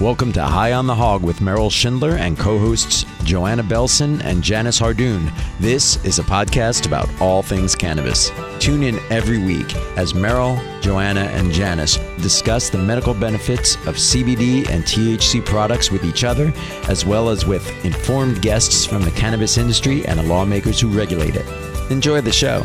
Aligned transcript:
Welcome 0.00 0.32
to 0.32 0.42
High 0.42 0.72
on 0.72 0.86
the 0.86 0.94
Hog 0.94 1.22
with 1.22 1.42
Merrill 1.42 1.68
Shindler 1.68 2.16
and 2.18 2.38
co 2.38 2.58
hosts 2.58 3.04
Joanna 3.22 3.62
Belson 3.62 4.24
and 4.24 4.42
Janice 4.42 4.80
Hardoon. 4.80 5.30
This 5.58 6.02
is 6.06 6.18
a 6.18 6.22
podcast 6.22 6.86
about 6.86 7.06
all 7.20 7.42
things 7.42 7.76
cannabis. 7.76 8.30
Tune 8.60 8.82
in 8.82 8.98
every 9.10 9.36
week 9.36 9.76
as 9.98 10.14
Merrill, 10.14 10.58
Joanna, 10.80 11.24
and 11.34 11.52
Janice 11.52 11.98
discuss 12.22 12.70
the 12.70 12.78
medical 12.78 13.12
benefits 13.12 13.74
of 13.86 13.96
CBD 13.96 14.66
and 14.70 14.84
THC 14.84 15.44
products 15.44 15.90
with 15.90 16.02
each 16.02 16.24
other, 16.24 16.50
as 16.88 17.04
well 17.04 17.28
as 17.28 17.44
with 17.44 17.68
informed 17.84 18.40
guests 18.40 18.86
from 18.86 19.02
the 19.02 19.10
cannabis 19.10 19.58
industry 19.58 20.06
and 20.06 20.18
the 20.18 20.22
lawmakers 20.22 20.80
who 20.80 20.88
regulate 20.88 21.36
it. 21.36 21.46
Enjoy 21.90 22.22
the 22.22 22.32
show. 22.32 22.60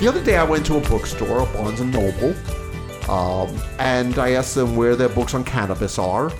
The 0.00 0.08
other 0.08 0.24
day, 0.24 0.38
I 0.38 0.44
went 0.44 0.64
to 0.66 0.78
a 0.78 0.80
bookstore, 0.80 1.44
Barnes 1.52 1.80
and 1.80 1.92
Noble, 1.92 2.34
um, 3.08 3.56
and 3.78 4.18
I 4.18 4.32
asked 4.32 4.54
them 4.54 4.76
where 4.76 4.96
their 4.96 5.08
books 5.08 5.34
on 5.34 5.44
cannabis 5.44 5.98
are, 5.98 6.32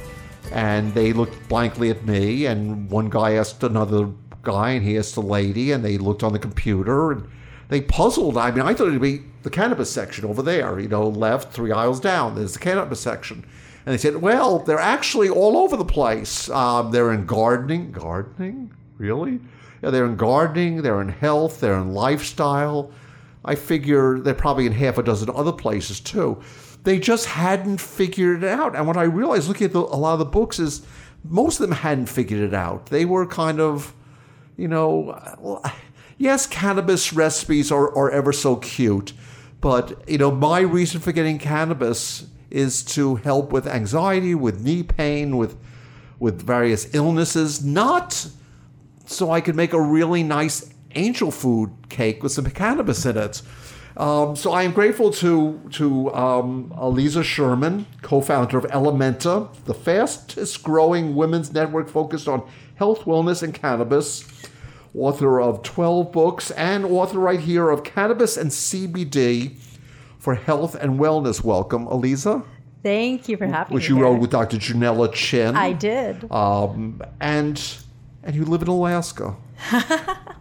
and 0.53 0.93
they 0.95 1.13
looked 1.13 1.49
blankly 1.49 1.91
at 1.91 2.05
me. 2.05 2.47
And 2.47 2.91
one 2.91 3.09
guy 3.11 3.33
asked 3.33 3.63
another 3.63 4.11
guy, 4.43 4.71
and 4.71 4.85
he 4.85 4.99
asked 4.99 5.17
a 5.17 5.21
lady, 5.21 5.73
and 5.73 5.85
they 5.85 5.99
looked 5.99 6.23
on 6.23 6.33
the 6.33 6.39
computer, 6.39 7.13
and 7.13 7.29
they 7.69 7.81
puzzled. 7.81 8.37
I 8.37 8.51
mean, 8.51 8.63
I 8.63 8.75
thought 8.75 8.89
it'd 8.89 9.01
be 9.01 9.23
the 9.43 9.51
cannabis 9.51 9.91
section 9.91 10.25
over 10.25 10.43
there, 10.43 10.79
you 10.79 10.89
know, 10.89 11.09
left 11.09 11.53
three 11.53 11.73
aisles 11.73 12.01
down. 12.01 12.35
There's 12.35 12.55
the 12.55 12.59
cannabis 12.59 13.01
section. 13.01 13.45
And 13.87 13.95
they 13.95 13.99
said, 13.99 14.17
well, 14.17 14.59
they're 14.59 14.79
actually 14.79 15.31
all 15.31 15.57
over 15.57 15.77
the 15.77 15.85
place. 15.85 16.51
Um, 16.51 16.91
they're 16.91 17.13
in 17.13 17.25
gardening. 17.25 17.93
Gardening? 17.93 18.71
Really? 18.99 19.41
Yeah, 19.83 19.91
they're 19.91 20.07
in 20.07 20.17
gardening, 20.17 20.83
they're 20.83 21.01
in 21.01 21.09
health, 21.09 21.61
they're 21.61 21.79
in 21.79 21.95
lifestyle. 21.95 22.91
I 23.45 23.55
figure 23.55 24.19
they're 24.19 24.35
probably 24.35 24.67
in 24.67 24.73
half 24.73 24.99
a 24.99 25.03
dozen 25.03 25.31
other 25.31 25.53
places 25.53 26.01
too. 26.01 26.41
They 26.85 26.99
just 26.99 27.27
hadn't 27.27 27.81
figured 27.81 28.43
it 28.43 28.49
out. 28.49 28.77
And 28.77 28.87
what 28.87 28.97
I 28.97 29.03
realized 29.03 29.49
looking 29.49 29.67
at 29.67 29.73
the, 29.73 29.81
a 29.81 29.99
lot 29.99 30.13
of 30.13 30.19
the 30.19 30.25
books 30.25 30.59
is 30.59 30.83
most 31.25 31.61
of 31.61 31.69
them 31.69 31.77
hadn't 31.77 32.07
figured 32.07 32.41
it 32.41 32.55
out. 32.55 32.87
They 32.87 33.05
were 33.05 33.27
kind 33.27 33.61
of, 33.61 33.95
you 34.57 34.69
know, 34.69 35.61
yes, 36.17 36.47
cannabis 36.47 37.13
recipes 37.13 37.73
are, 37.73 37.97
are 37.97 38.11
ever 38.11 38.33
so 38.33 38.57
cute, 38.57 39.13
but, 39.61 40.09
you 40.09 40.19
know, 40.19 40.31
my 40.31 40.61
reason 40.61 41.01
for 41.01 41.13
getting 41.13 41.39
cannabis 41.39 42.27
is 42.51 42.83
to 42.83 43.17
help 43.17 43.53
with 43.53 43.67
anxiety, 43.67 44.35
with 44.35 44.63
knee 44.63 44.83
pain, 44.83 45.37
with 45.37 45.57
with 46.19 46.43
various 46.43 46.93
illnesses, 46.95 47.65
not 47.65 48.29
so 49.07 49.31
I 49.31 49.41
could 49.41 49.55
make 49.55 49.73
a 49.73 49.81
really 49.81 50.23
nice 50.23 50.73
angel 50.95 51.31
food 51.31 51.71
cake 51.89 52.23
with 52.23 52.33
some 52.33 52.47
cannabis 52.47 53.05
in 53.07 53.17
it. 53.17 53.43
Um, 53.97 54.37
so 54.37 54.53
I 54.53 54.63
am 54.63 54.73
grateful 54.73 55.11
to 55.15 55.61
to 55.73 56.15
um, 56.15 56.73
Aliza 56.77 57.25
Sherman, 57.25 57.87
co-founder 58.03 58.57
of 58.59 58.65
Ellementa, 58.67 59.53
the 59.65 59.75
fastest 59.75 60.63
growing 60.63 61.17
women's 61.17 61.53
network 61.53 61.89
focused 61.89 62.29
on 62.29 62.49
health, 62.77 63.01
wellness, 63.05 63.43
and 63.43 63.53
cannabis. 63.53 64.25
Author 64.95 65.41
of 65.41 65.63
12 65.63 66.11
books 66.13 66.51
and 66.53 66.85
author 66.85 67.19
right 67.19 67.41
here 67.41 67.69
of 67.71 67.85
Cannabis 67.85 68.37
and 68.37 68.51
CBD 68.51 69.57
for 70.19 70.35
Health 70.35 70.75
and 70.75 70.99
Wellness. 70.99 71.45
Welcome, 71.45 71.87
Aliza. 71.87 72.45
Thank 72.83 73.29
you 73.29 73.37
for 73.37 73.47
having 73.47 73.63
Which 73.63 73.69
me. 73.71 73.75
Which 73.75 73.89
you 73.91 73.95
here. 73.97 74.05
wrote 74.05 74.21
with 74.21 74.31
Dr. 74.31 74.57
Junella 74.57 75.13
Chin. 75.13 75.57
I 75.57 75.73
did. 75.73 76.31
Um, 76.33 77.03
and 77.21 77.61
and 78.29 78.37
you 78.37 78.45
live 78.45 78.61
in 78.61 78.69
Alaska. 78.69 79.35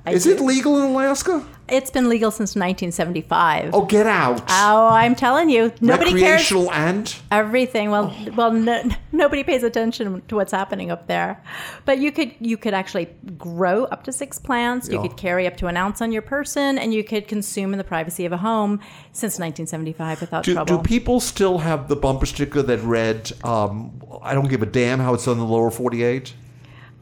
Is 0.07 0.25
do. 0.25 0.31
it 0.31 0.41
legal 0.41 0.77
in 0.77 0.91
Alaska? 0.91 1.45
It's 1.69 1.89
been 1.89 2.07
legal 2.09 2.31
since 2.31 2.49
1975. 2.55 3.73
Oh, 3.73 3.85
get 3.85 4.05
out! 4.05 4.41
Oh, 4.49 4.87
I'm 4.89 5.15
telling 5.15 5.49
you, 5.49 5.71
nobody 5.81 6.11
cares. 6.11 6.21
Recreational 6.51 6.71
and 6.73 7.15
Everything. 7.31 7.89
Well, 7.91 8.13
well, 8.35 8.51
no, 8.51 8.83
nobody 9.13 9.43
pays 9.43 9.63
attention 9.63 10.21
to 10.27 10.35
what's 10.35 10.51
happening 10.51 10.91
up 10.91 11.07
there. 11.07 11.41
But 11.85 11.99
you 11.99 12.11
could 12.11 12.33
you 12.41 12.57
could 12.57 12.73
actually 12.73 13.07
grow 13.37 13.85
up 13.85 14.03
to 14.03 14.11
six 14.11 14.37
plants. 14.37 14.87
You 14.89 14.95
Yeah. 14.95 15.07
could 15.07 15.17
carry 15.17 15.47
up 15.47 15.55
to 15.57 15.67
an 15.67 15.77
ounce 15.77 16.01
on 16.01 16.11
your 16.11 16.21
person, 16.21 16.77
and 16.77 16.93
you 16.93 17.03
could 17.05 17.27
consume 17.29 17.71
in 17.73 17.77
the 17.77 17.83
privacy 17.85 18.25
of 18.25 18.33
a 18.33 18.37
home 18.37 18.79
since 19.13 19.39
1975 19.39 20.21
without 20.21 20.43
do, 20.43 20.53
trouble. 20.53 20.77
do 20.77 20.83
people 20.83 21.19
still 21.21 21.57
have 21.59 21.87
the 21.87 21.95
bumper 21.95 22.25
sticker 22.25 22.61
that 22.61 22.79
read, 22.81 23.31
um, 23.45 23.91
"I 24.21 24.33
don't 24.33 24.49
give 24.49 24.61
a 24.61 24.65
damn 24.67 24.99
how 24.99 25.13
it's 25.13 25.25
done 25.25 25.33
in 25.33 25.39
the 25.39 25.45
lower 25.45 25.71
48"? 25.71 26.33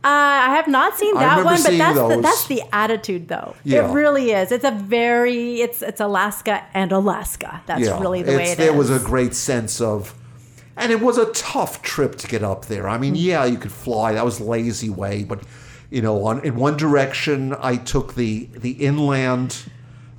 Uh, 0.05 0.43
I 0.49 0.55
have 0.55 0.67
not 0.67 0.95
seen 0.97 1.15
that 1.15 1.43
one, 1.43 1.45
but 1.63 1.77
that's 1.77 1.97
the, 1.97 2.19
that's 2.21 2.47
the 2.47 2.61
attitude, 2.71 3.27
though. 3.27 3.55
Yeah. 3.63 3.89
It 3.89 3.93
really 3.93 4.31
is. 4.31 4.51
It's 4.51 4.63
a 4.63 4.69
very 4.71 5.61
it's 5.61 5.81
it's 5.81 5.99
Alaska 5.99 6.63
and 6.75 6.91
Alaska. 6.91 7.61
That's 7.65 7.89
really 8.01 8.21
the 8.21 8.33
way 8.37 8.43
It's- 8.43 8.53
it 8.53 8.57
there 8.59 8.71
is. 8.71 8.77
was 8.77 8.91
a 8.91 8.99
great 9.03 9.33
sense 9.33 9.81
of, 9.81 10.13
and 10.77 10.91
it 10.91 11.01
was 11.01 11.17
a 11.17 11.25
tough 11.33 11.81
trip 11.81 12.17
to 12.17 12.27
get 12.27 12.43
up 12.43 12.65
there. 12.67 12.87
I 12.87 12.97
mean, 12.99 13.15
Mm. 13.15 13.21
yeah, 13.31 13.45
you 13.45 13.57
could 13.57 13.71
fly. 13.71 14.13
That 14.13 14.23
was 14.25 14.39
lazy 14.39 14.91
way, 14.91 15.23
but 15.23 15.39
you 15.89 16.01
know, 16.03 16.23
on 16.25 16.39
in 16.45 16.55
one 16.55 16.77
direction, 16.77 17.55
I 17.59 17.75
took 17.77 18.13
the 18.13 18.47
the 18.55 18.71
inland 18.89 19.57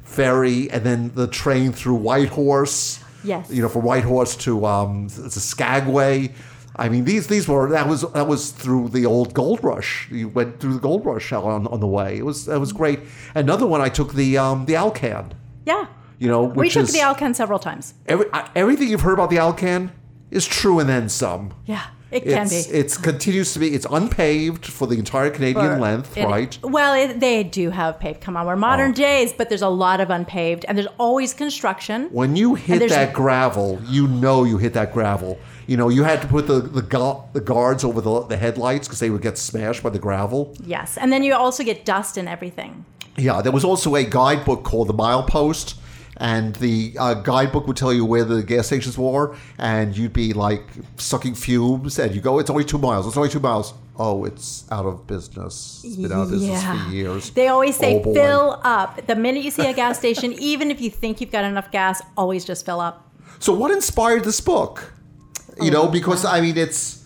ferry 0.02 0.68
and 0.70 0.82
then 0.84 1.12
the 1.14 1.28
train 1.28 1.70
through 1.72 1.96
Whitehorse. 1.96 3.00
Yes. 3.22 3.50
You 3.50 3.62
know, 3.62 3.68
from 3.68 3.82
Whitehorse 3.82 4.34
to 4.46 4.66
um, 4.66 5.08
to 5.08 5.30
Skagway. 5.40 6.32
I 6.78 6.88
mean, 6.90 7.04
these 7.04 7.26
these 7.26 7.48
were 7.48 7.68
that 7.70 7.88
was 7.88 8.02
that 8.12 8.26
was 8.28 8.50
through 8.50 8.90
the 8.90 9.06
old 9.06 9.32
gold 9.34 9.64
rush. 9.64 10.08
You 10.10 10.28
went 10.28 10.60
through 10.60 10.74
the 10.74 10.80
gold 10.80 11.04
rush 11.06 11.32
on 11.32 11.66
on 11.66 11.80
the 11.80 11.86
way. 11.86 12.18
It 12.18 12.24
was 12.24 12.44
that 12.46 12.60
was 12.60 12.72
great. 12.72 13.00
Another 13.34 13.66
one, 13.66 13.80
I 13.80 13.88
took 13.88 14.12
the 14.14 14.36
um, 14.38 14.66
the 14.66 14.76
Alcan. 14.76 15.32
yeah. 15.64 15.86
You 16.18 16.28
know, 16.28 16.44
We 16.44 16.70
took 16.70 16.84
is 16.84 16.92
the 16.94 17.00
Alcan 17.02 17.34
several 17.34 17.58
times. 17.58 17.92
every, 18.08 18.24
everything 18.54 18.88
you've 18.88 19.02
heard 19.02 19.12
about 19.18 19.28
the 19.28 19.36
Alcan 19.36 19.90
is 20.30 20.46
true 20.46 20.78
and 20.80 20.88
then 20.88 21.10
some. 21.10 21.52
Yeah, 21.66 21.82
it 22.10 22.24
can 22.24 22.46
It's 22.46 22.68
be. 22.68 22.72
It 22.78 22.98
continues 23.02 23.52
to 23.52 23.58
be 23.58 23.74
it's 23.74 23.86
unpaved 23.90 24.64
for 24.64 24.86
the 24.86 24.96
entire 24.98 25.28
Canadian 25.28 25.74
For- 25.74 25.78
length, 25.78 26.16
it- 26.16 26.24
right? 26.24 26.58
Well, 26.62 26.94
it, 26.94 27.20
they 27.20 27.44
do 27.44 27.68
have 27.68 28.00
paved. 28.00 28.22
Come 28.22 28.34
on, 28.38 28.46
we're 28.46 28.56
modern 28.56 28.92
Oh. 28.92 28.94
days, 28.94 29.34
but 29.34 29.50
there's 29.50 29.60
a 29.60 29.68
lot 29.68 30.00
of 30.00 30.08
unpaved, 30.08 30.64
and 30.66 30.78
there's 30.78 30.88
always 30.98 31.34
construction. 31.34 32.08
When 32.12 32.34
you 32.34 32.54
hit 32.54 32.88
that 32.88 33.12
gravel, 33.12 33.78
you 33.86 34.08
know 34.08 34.44
you 34.44 34.56
hit 34.56 34.72
that 34.72 34.94
gravel. 34.94 35.38
You 35.66 35.76
know, 35.76 35.88
you 35.88 36.04
had 36.04 36.22
to 36.22 36.28
put 36.28 36.46
the 36.46 36.60
the, 36.60 36.82
gu- 36.82 37.22
the 37.32 37.40
guards 37.40 37.82
over 37.84 38.00
the, 38.00 38.20
the 38.22 38.36
headlights 38.36 38.86
because 38.86 39.00
they 39.00 39.10
would 39.10 39.22
get 39.22 39.36
smashed 39.38 39.82
by 39.82 39.90
the 39.90 39.98
gravel. 39.98 40.54
Yes, 40.64 40.96
and 40.96 41.12
then 41.12 41.22
you 41.22 41.34
also 41.34 41.64
get 41.64 41.84
dust 41.84 42.16
and 42.16 42.28
everything. 42.28 42.84
Yeah, 43.16 43.40
there 43.42 43.52
was 43.52 43.64
also 43.64 43.94
a 43.96 44.04
guidebook 44.04 44.62
called 44.62 44.88
the 44.88 44.94
Milepost, 44.94 45.74
and 46.18 46.54
the 46.56 46.94
uh, 46.98 47.14
guidebook 47.14 47.66
would 47.66 47.76
tell 47.76 47.92
you 47.92 48.04
where 48.04 48.24
the 48.24 48.42
gas 48.42 48.66
stations 48.66 48.96
were, 48.98 49.36
and 49.58 49.96
you'd 49.96 50.12
be 50.12 50.32
like 50.34 50.62
sucking 50.98 51.34
fumes, 51.34 51.98
and 51.98 52.14
you 52.14 52.20
go, 52.20 52.38
"It's 52.38 52.50
only 52.50 52.64
two 52.64 52.78
miles. 52.78 53.06
It's 53.06 53.16
only 53.16 53.30
two 53.30 53.40
miles." 53.40 53.74
Oh, 53.98 54.26
it's 54.26 54.70
out 54.70 54.84
of 54.84 55.06
business. 55.06 55.82
It's 55.82 55.96
been 55.96 56.12
out 56.12 56.24
of 56.24 56.30
business 56.30 56.62
for 56.62 56.92
years. 56.94 57.30
They 57.30 57.48
always 57.48 57.76
say 57.76 58.02
Oh, 58.04 58.12
fill 58.12 58.60
up. 58.62 59.06
The 59.06 59.16
minute 59.16 59.42
you 59.42 59.50
see 59.50 59.66
a 59.66 59.72
gas 59.72 59.98
station, 59.98 60.32
even 60.38 60.70
if 60.70 60.82
you 60.82 60.90
think 60.90 61.20
you've 61.22 61.32
got 61.32 61.44
enough 61.44 61.70
gas, 61.70 62.02
always 62.16 62.44
just 62.44 62.66
fill 62.66 62.80
up. 62.80 63.10
So, 63.38 63.54
what 63.54 63.70
inspired 63.70 64.24
this 64.24 64.40
book? 64.40 64.92
You 65.60 65.68
Oh, 65.68 65.84
know, 65.84 65.88
because 65.88 66.24
I 66.24 66.40
mean, 66.40 66.56
it's 66.56 67.04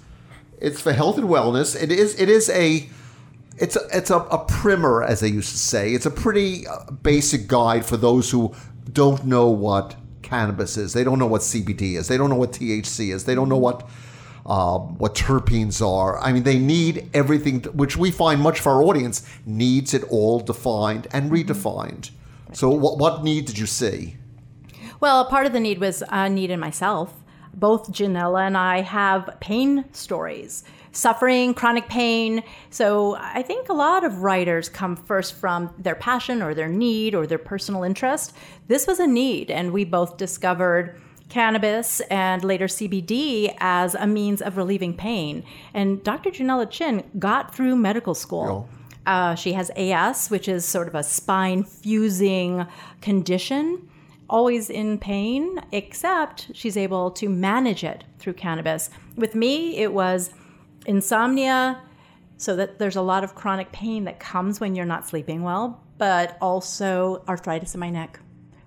it's 0.60 0.80
for 0.80 0.92
health 0.92 1.18
and 1.18 1.28
wellness. 1.28 1.80
It 1.80 1.90
is 1.92 2.18
it 2.20 2.28
is 2.28 2.48
a 2.50 2.88
it's 3.58 3.76
a, 3.76 3.80
it's 3.92 4.10
a, 4.10 4.16
a 4.18 4.38
primer, 4.46 5.02
as 5.02 5.20
they 5.20 5.28
used 5.28 5.50
to 5.50 5.58
say. 5.58 5.92
It's 5.92 6.06
a 6.06 6.10
pretty 6.10 6.66
uh, 6.66 6.90
basic 7.02 7.46
guide 7.46 7.84
for 7.84 7.96
those 7.98 8.30
who 8.30 8.54
don't 8.92 9.26
know 9.26 9.48
what 9.50 9.96
cannabis 10.22 10.76
is. 10.78 10.94
They 10.94 11.04
don't 11.04 11.18
know 11.18 11.26
what 11.26 11.42
CBD 11.42 11.96
is. 11.98 12.08
They 12.08 12.16
don't 12.16 12.30
know 12.30 12.36
what 12.36 12.52
THC 12.52 13.12
is. 13.12 13.24
They 13.26 13.34
don't 13.34 13.48
know 13.50 13.58
what 13.58 13.88
um, 14.46 14.96
what 14.98 15.14
terpenes 15.14 15.86
are. 15.86 16.18
I 16.18 16.32
mean, 16.32 16.42
they 16.44 16.58
need 16.58 17.08
everything, 17.14 17.60
which 17.74 17.96
we 17.96 18.10
find 18.10 18.40
much 18.40 18.60
of 18.60 18.66
our 18.66 18.82
audience 18.82 19.28
needs 19.44 19.92
it 19.94 20.02
all 20.04 20.40
defined 20.40 21.06
and 21.12 21.30
redefined. 21.30 22.10
So, 22.52 22.70
what 22.70 22.98
what 22.98 23.22
need 23.22 23.44
did 23.44 23.58
you 23.58 23.66
see? 23.66 24.16
Well, 24.98 25.24
part 25.26 25.46
of 25.46 25.52
the 25.52 25.60
need 25.60 25.78
was 25.78 26.02
a 26.08 26.28
need 26.28 26.50
in 26.50 26.60
myself. 26.60 27.14
Both 27.54 27.90
Junella 27.92 28.46
and 28.46 28.56
I 28.56 28.80
have 28.80 29.36
pain 29.40 29.84
stories, 29.92 30.64
suffering, 30.92 31.54
chronic 31.54 31.88
pain. 31.88 32.42
So 32.70 33.16
I 33.16 33.42
think 33.42 33.68
a 33.68 33.72
lot 33.72 34.04
of 34.04 34.22
writers 34.22 34.68
come 34.68 34.96
first 34.96 35.34
from 35.34 35.74
their 35.78 35.94
passion 35.94 36.42
or 36.42 36.54
their 36.54 36.68
need 36.68 37.14
or 37.14 37.26
their 37.26 37.38
personal 37.38 37.82
interest. 37.82 38.34
This 38.68 38.86
was 38.86 39.00
a 39.00 39.06
need, 39.06 39.50
and 39.50 39.72
we 39.72 39.84
both 39.84 40.16
discovered 40.16 41.00
cannabis 41.28 42.00
and 42.10 42.44
later 42.44 42.66
CBD 42.66 43.54
as 43.58 43.94
a 43.94 44.06
means 44.06 44.42
of 44.42 44.56
relieving 44.56 44.94
pain. 44.94 45.44
And 45.72 46.02
Dr. 46.02 46.30
Junella 46.30 46.68
Chin 46.68 47.04
got 47.18 47.54
through 47.54 47.76
medical 47.76 48.14
school. 48.14 48.68
Uh, 49.06 49.34
she 49.34 49.54
has 49.54 49.70
AS, 49.76 50.28
which 50.28 50.48
is 50.48 50.64
sort 50.64 50.86
of 50.88 50.94
a 50.94 51.02
spine 51.02 51.64
fusing 51.64 52.66
condition 53.00 53.88
always 54.30 54.70
in 54.70 54.98
pain, 54.98 55.60
except 55.72 56.50
she's 56.54 56.76
able 56.76 57.10
to 57.10 57.28
manage 57.28 57.84
it 57.84 58.04
through 58.18 58.34
cannabis. 58.34 58.88
With 59.16 59.34
me, 59.34 59.76
it 59.76 59.92
was 59.92 60.30
insomnia, 60.86 61.82
so 62.38 62.56
that 62.56 62.78
there's 62.78 62.96
a 62.96 63.02
lot 63.02 63.22
of 63.22 63.34
chronic 63.34 63.70
pain 63.72 64.04
that 64.04 64.18
comes 64.18 64.60
when 64.60 64.74
you're 64.74 64.86
not 64.86 65.06
sleeping 65.06 65.42
well, 65.42 65.82
but 65.98 66.38
also 66.40 67.22
arthritis 67.28 67.74
in 67.74 67.80
my 67.80 67.90
neck 67.90 68.18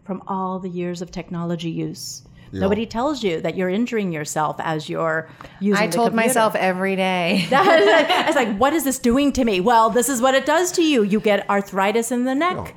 from 0.04 0.22
all 0.28 0.60
the 0.60 0.70
years 0.70 1.02
of 1.02 1.10
technology 1.10 1.72
use. 1.72 2.24
Nobody 2.52 2.86
tells 2.86 3.24
you 3.24 3.42
that 3.42 3.58
you're 3.58 3.70
injuring 3.70 4.12
yourself 4.12 4.58
as 4.60 4.88
you're 4.88 5.28
using 5.60 5.84
I 5.84 5.88
the 5.88 5.94
told 5.94 6.12
computer. 6.12 6.28
myself 6.28 6.56
every 6.56 6.96
day. 6.96 7.48
I 7.52 8.26
was 8.28 8.36
like, 8.36 8.56
what 8.58 8.74
is 8.74 8.84
this 8.84 9.00
doing 9.00 9.32
to 9.34 9.44
me? 9.44 9.60
Well, 9.60 9.90
this 9.90 10.08
is 10.08 10.22
what 10.22 10.36
it 10.36 10.46
does 10.46 10.72
to 10.74 10.84
you. 10.84 11.02
You 11.02 11.20
get 11.20 11.50
arthritis 11.50 12.12
in 12.12 12.26
the 12.26 12.36
neck, 12.36 12.58
oh. 12.60 12.72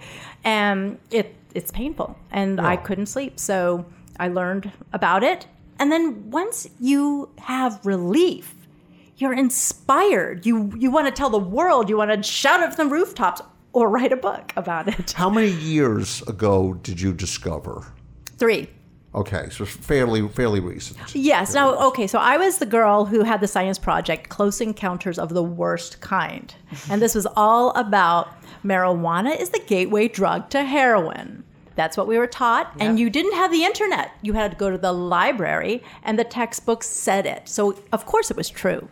and 0.44 0.98
it 1.10 1.35
it's 1.56 1.70
painful, 1.70 2.16
and 2.30 2.60
I 2.60 2.76
couldn't 2.76 3.06
sleep. 3.06 3.40
So 3.40 3.86
I 4.18 4.28
learned 4.28 4.70
about 4.92 5.22
it, 5.22 5.46
and 5.78 5.90
then 5.90 6.30
once 6.30 6.68
you 6.78 7.30
have 7.38 7.84
relief, 7.84 8.54
you're 9.16 9.34
inspired. 9.34 10.46
You 10.46 10.72
you 10.76 10.90
want 10.90 11.06
to 11.06 11.12
tell 11.12 11.30
the 11.30 11.38
world. 11.38 11.88
You 11.88 11.96
want 11.96 12.12
to 12.12 12.22
shout 12.22 12.62
it 12.62 12.74
from 12.74 12.88
the 12.88 12.94
rooftops 12.94 13.42
or 13.72 13.88
write 13.88 14.12
a 14.12 14.16
book 14.16 14.52
about 14.56 14.88
it. 14.88 15.12
How 15.12 15.30
many 15.30 15.50
years 15.50 16.22
ago 16.22 16.74
did 16.74 17.00
you 17.00 17.12
discover? 17.12 17.92
Three. 18.38 18.68
Okay, 19.14 19.48
so 19.50 19.64
fairly 19.64 20.28
fairly 20.28 20.60
recent. 20.60 21.14
Yes. 21.14 21.54
Now, 21.54 21.74
okay. 21.88 22.06
So 22.06 22.18
I 22.18 22.36
was 22.36 22.58
the 22.58 22.66
girl 22.66 23.06
who 23.06 23.22
had 23.22 23.40
the 23.40 23.48
science 23.48 23.78
project, 23.78 24.28
Close 24.28 24.60
Encounters 24.60 25.18
of 25.18 25.30
the 25.30 25.42
Worst 25.42 26.02
Kind, 26.02 26.54
and 26.90 27.00
this 27.00 27.14
was 27.14 27.26
all 27.34 27.70
about 27.70 28.28
marijuana 28.62 29.38
is 29.40 29.50
the 29.50 29.60
gateway 29.60 30.08
drug 30.08 30.50
to 30.50 30.64
heroin. 30.64 31.44
That's 31.76 31.96
what 31.96 32.08
we 32.08 32.18
were 32.18 32.26
taught, 32.26 32.72
and 32.80 32.98
you 32.98 33.08
didn't 33.10 33.34
have 33.34 33.52
the 33.52 33.64
internet. 33.64 34.12
You 34.22 34.32
had 34.32 34.50
to 34.50 34.56
go 34.56 34.70
to 34.70 34.78
the 34.78 34.92
library, 34.92 35.84
and 36.02 36.18
the 36.18 36.24
textbooks 36.24 36.88
said 36.88 37.26
it. 37.26 37.48
So 37.48 37.78
of 37.92 38.06
course 38.06 38.30
it 38.30 38.36
was 38.36 38.48
true. 38.48 38.88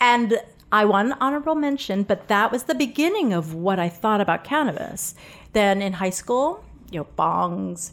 And 0.00 0.40
I 0.72 0.84
won 0.84 1.12
honorable 1.20 1.54
mention, 1.54 2.04
but 2.04 2.28
that 2.28 2.50
was 2.50 2.64
the 2.64 2.74
beginning 2.74 3.32
of 3.32 3.54
what 3.54 3.78
I 3.78 3.88
thought 3.88 4.20
about 4.20 4.44
cannabis. 4.44 5.14
Then 5.52 5.82
in 5.82 5.94
high 5.94 6.10
school, 6.10 6.64
you 6.90 7.00
know, 7.00 7.06
bongs, 7.18 7.92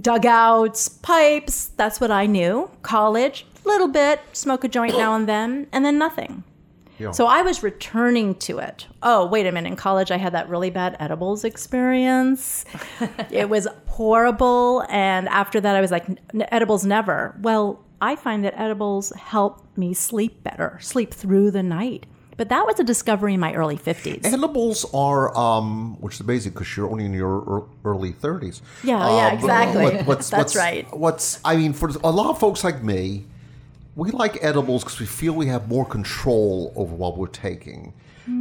dugouts, 0.00 0.88
pipes. 0.88 1.66
That's 1.76 2.00
what 2.00 2.10
I 2.10 2.26
knew. 2.26 2.70
College, 2.82 3.46
little 3.64 3.88
bit, 3.88 4.20
smoke 4.32 4.64
a 4.64 4.68
joint 4.68 4.96
now 4.96 5.14
and 5.14 5.28
then, 5.28 5.66
and 5.72 5.84
then 5.84 5.98
nothing. 5.98 6.44
Yeah. 7.02 7.10
So 7.12 7.26
I 7.26 7.42
was 7.42 7.62
returning 7.62 8.34
to 8.36 8.58
it. 8.58 8.86
Oh, 9.02 9.26
wait 9.26 9.46
a 9.46 9.52
minute. 9.52 9.68
In 9.68 9.76
college, 9.76 10.10
I 10.10 10.16
had 10.16 10.32
that 10.34 10.48
really 10.48 10.70
bad 10.70 10.96
edibles 11.00 11.44
experience. 11.44 12.64
it 13.30 13.48
was 13.48 13.66
horrible. 13.88 14.84
And 14.88 15.28
after 15.28 15.60
that, 15.60 15.76
I 15.76 15.80
was 15.80 15.90
like, 15.90 16.08
"N- 16.08 16.18
edibles 16.50 16.84
never. 16.84 17.36
Well, 17.40 17.84
I 18.00 18.16
find 18.16 18.44
that 18.44 18.54
edibles 18.58 19.12
help 19.16 19.64
me 19.76 19.94
sleep 19.94 20.42
better, 20.42 20.78
sleep 20.80 21.12
through 21.14 21.50
the 21.52 21.62
night. 21.62 22.06
But 22.38 22.48
that 22.48 22.66
was 22.66 22.80
a 22.80 22.84
discovery 22.84 23.34
in 23.34 23.40
my 23.40 23.52
early 23.52 23.76
50s. 23.76 24.24
Edibles 24.24 24.86
are, 24.94 25.36
um, 25.36 26.00
which 26.00 26.14
is 26.14 26.20
amazing 26.20 26.52
because 26.52 26.74
you're 26.76 26.90
only 26.90 27.04
in 27.04 27.12
your 27.12 27.66
early 27.84 28.12
30s. 28.12 28.62
Yeah, 28.82 28.98
yeah, 28.98 29.26
Um, 29.28 29.34
exactly. 29.38 30.02
what's, 30.04 30.30
That's 30.30 30.54
what's, 30.54 30.56
right. 30.56 30.86
What's, 30.96 31.40
I 31.44 31.56
mean, 31.56 31.72
for 31.74 31.90
a 32.02 32.10
lot 32.10 32.30
of 32.30 32.38
folks 32.40 32.64
like 32.64 32.82
me, 32.82 33.26
we 33.94 34.10
like 34.10 34.42
edibles 34.42 34.84
because 34.84 35.00
we 35.00 35.06
feel 35.06 35.32
we 35.32 35.46
have 35.46 35.68
more 35.68 35.84
control 35.84 36.72
over 36.76 36.94
what 36.94 37.16
we're 37.16 37.26
taking. 37.26 37.92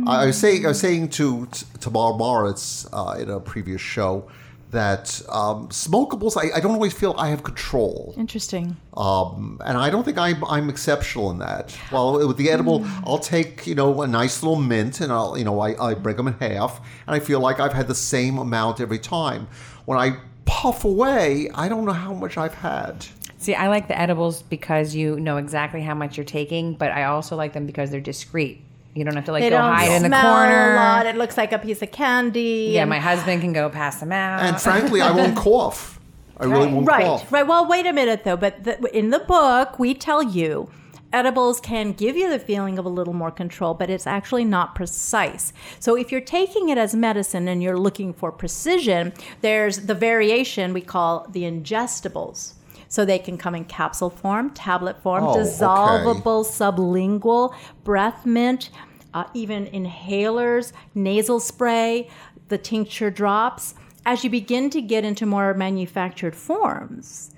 I, 0.08 0.24
I 0.24 0.26
was 0.28 0.38
saying, 0.38 0.66
I 0.66 0.70
was 0.70 0.80
saying 0.80 1.10
to 1.10 1.48
to 1.48 1.80
Tamar 1.80 2.14
Moritz 2.14 2.88
uh, 2.94 3.18
in 3.20 3.30
a 3.30 3.40
previous 3.40 3.82
show 3.82 4.30
that 4.72 5.22
um, 5.28 5.68
smokables, 5.68 6.38
I, 6.38 6.56
I 6.56 6.60
don't 6.62 6.72
always 6.72 6.94
feel 6.94 7.14
I 7.18 7.28
have 7.30 7.44
control. 7.44 8.14
Interesting. 8.18 8.78
Um, 8.96 9.60
and 9.66 9.78
I 9.78 9.90
don't 9.90 10.04
think 10.04 10.18
I'm, 10.18 10.44
I'm 10.46 10.70
exceptional 10.70 11.30
in 11.32 11.40
that. 11.40 11.78
Well, 11.92 12.26
with 12.26 12.38
the 12.38 12.50
edible, 12.50 12.86
I'll 13.06 13.20
take 13.20 13.68
you 13.68 13.76
know 13.76 14.02
a 14.02 14.08
nice 14.08 14.42
little 14.42 14.60
mint, 14.60 15.02
and 15.02 15.12
I'll 15.12 15.38
you 15.38 15.44
know 15.44 15.60
I, 15.60 15.90
I 15.90 15.94
break 15.94 16.18
them 16.18 16.28
in 16.28 16.34
half, 16.36 16.80
and 17.08 17.16
I 17.16 17.20
feel 17.20 17.40
like 17.40 17.60
I've 17.60 17.74
had 17.74 17.88
the 17.88 17.96
same 17.96 18.38
amount 18.38 18.80
every 18.80 19.00
time. 19.00 19.48
When 19.86 19.98
I 19.98 20.18
puff 20.46 20.86
away, 20.86 21.50
I 21.54 21.68
don't 21.70 21.86
know 21.86 21.94
how 21.94 22.14
much 22.14 22.38
I've 22.38 22.54
had. 22.56 23.06
See, 23.42 23.56
I 23.56 23.70
like 23.70 23.88
the 23.88 24.00
edibles 24.00 24.44
because 24.44 24.94
you 24.94 25.20
know 25.20 25.38
exactly 25.38 25.82
how 25.82 25.96
much 25.96 26.16
you're 26.16 26.24
taking, 26.26 26.76
but 26.76 26.92
I 26.92 27.06
also 27.06 27.36
like 27.36 27.54
them 27.54 27.66
because 27.66 27.90
they're 27.90 28.00
discreet. 28.00 28.62
You 28.94 29.04
don't 29.04 29.16
have 29.16 29.26
to 29.26 29.32
like 29.32 29.42
They 29.42 29.50
go 29.50 29.58
don't 29.58 29.74
hide 29.74 29.92
in 29.92 30.04
the 30.04 30.10
smell 30.10 30.22
corner. 30.36 30.74
a 30.74 30.76
lot. 30.76 31.06
It 31.08 31.16
looks 31.16 31.38
like 31.38 31.52
a 31.52 31.58
piece 31.58 31.82
of 31.82 31.92
candy. 31.92 32.70
Yeah, 32.74 32.86
my 32.86 33.00
husband 33.00 33.42
can 33.42 33.52
go 33.52 33.68
pass 33.70 34.00
them 34.00 34.12
out. 34.12 34.42
And 34.42 34.62
frankly, 34.62 35.02
I 35.02 35.10
won't 35.12 35.36
cough. 35.48 36.00
I 36.38 36.46
really 36.46 36.66
Right. 36.66 36.74
won't 36.74 36.88
Right, 36.88 37.04
cough. 37.06 37.24
right. 37.32 37.40
Right. 37.42 37.48
Well, 37.48 37.68
wait 37.68 37.88
a 37.88 37.94
minute 37.94 38.24
though. 38.26 38.38
But 38.38 38.64
the, 38.64 38.96
in 38.96 39.10
the 39.10 39.20
book, 39.20 39.80
we 39.80 39.94
tell 39.96 40.22
you 40.22 40.70
edibles 41.14 41.60
can 41.60 41.94
give 41.94 42.16
you 42.16 42.30
the 42.30 42.38
feeling 42.40 42.78
of 42.78 42.86
a 42.86 42.90
little 42.90 43.14
more 43.14 43.32
control, 43.32 43.74
but 43.74 43.90
it's 43.90 44.06
actually 44.06 44.46
not 44.46 44.76
precise. 44.76 45.52
So 45.80 45.98
if 45.98 46.12
you're 46.12 46.22
taking 46.22 46.70
it 46.70 46.78
as 46.78 46.94
medicine 46.94 47.48
and 47.48 47.64
you're 47.64 47.78
looking 47.80 48.14
for 48.14 48.32
precision, 48.32 49.14
there's 49.42 49.88
the 49.88 49.96
variation 49.96 50.74
we 50.74 50.82
call 50.82 51.26
the 51.32 51.42
ingestibles. 51.44 52.54
So 52.92 53.06
they 53.06 53.20
can 53.20 53.38
come 53.38 53.56
in 53.56 53.64
capsule 53.64 54.10
form, 54.10 54.50
tablet 54.50 55.02
form, 55.02 55.24
Oh, 55.24 55.30
okay. 55.30 55.40
dissolvable, 55.44 56.44
sublingual, 56.44 57.56
breath 57.86 58.26
mint, 58.26 58.70
uh, 59.14 59.24
even 59.34 59.66
inhalers, 59.68 60.74
nasal 60.94 61.40
spray, 61.40 62.10
the 62.50 62.58
tincture 62.58 63.10
drops. 63.10 63.76
As 64.06 64.26
you 64.26 64.30
begin 64.30 64.70
to 64.72 64.82
get 64.82 65.06
into 65.06 65.26
more 65.26 65.54
manufactured 65.54 66.36
forms, 66.36 67.32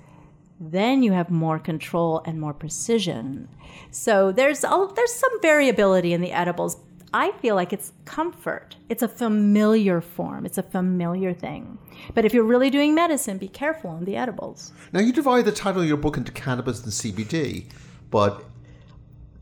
then 0.58 1.04
you 1.04 1.12
have 1.12 1.30
more 1.30 1.60
control 1.60 2.20
and 2.26 2.40
more 2.40 2.52
precision. 2.52 3.48
So 3.92 4.32
there's 4.32 4.64
a, 4.64 4.88
there's 4.96 5.14
some 5.14 5.40
variability 5.40 6.12
in 6.12 6.20
the 6.20 6.32
edibles. 6.32 6.78
I 7.14 7.30
feel 7.40 7.54
like 7.54 7.72
it's 7.72 7.92
comfort. 8.06 8.74
It's 8.88 9.00
a 9.00 9.06
familiar 9.06 10.00
form. 10.00 10.44
It's 10.44 10.58
a 10.58 10.64
familiar 10.64 11.32
thing. 11.32 11.78
But 12.12 12.24
if 12.24 12.34
you're 12.34 12.42
really 12.42 12.70
doing 12.70 12.92
medicine, 12.92 13.38
be 13.38 13.46
careful 13.46 13.90
on 13.90 14.04
the 14.04 14.16
edibles. 14.16 14.72
Now 14.92 14.98
you 14.98 15.12
divide 15.12 15.44
the 15.44 15.52
title 15.52 15.82
of 15.82 15.86
your 15.86 15.96
book 15.96 16.16
into 16.16 16.32
cannabis 16.32 16.82
and 16.82 16.92
CBD, 16.92 17.66
but 18.10 18.44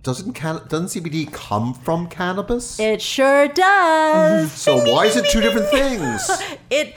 doesn't 0.03 0.35
can- 0.35 0.61
doesn't 0.69 0.89
CBD 0.89 1.33
come 1.33 1.73
from 1.73 2.09
cannabis? 2.09 2.79
It 2.79 3.01
sure 3.01 3.49
does. 3.49 4.53
so 4.67 4.77
why 4.93 5.07
is 5.07 5.17
it 5.17 5.25
two 5.31 5.41
different 5.41 5.69
things? 5.71 6.31
it 6.69 6.95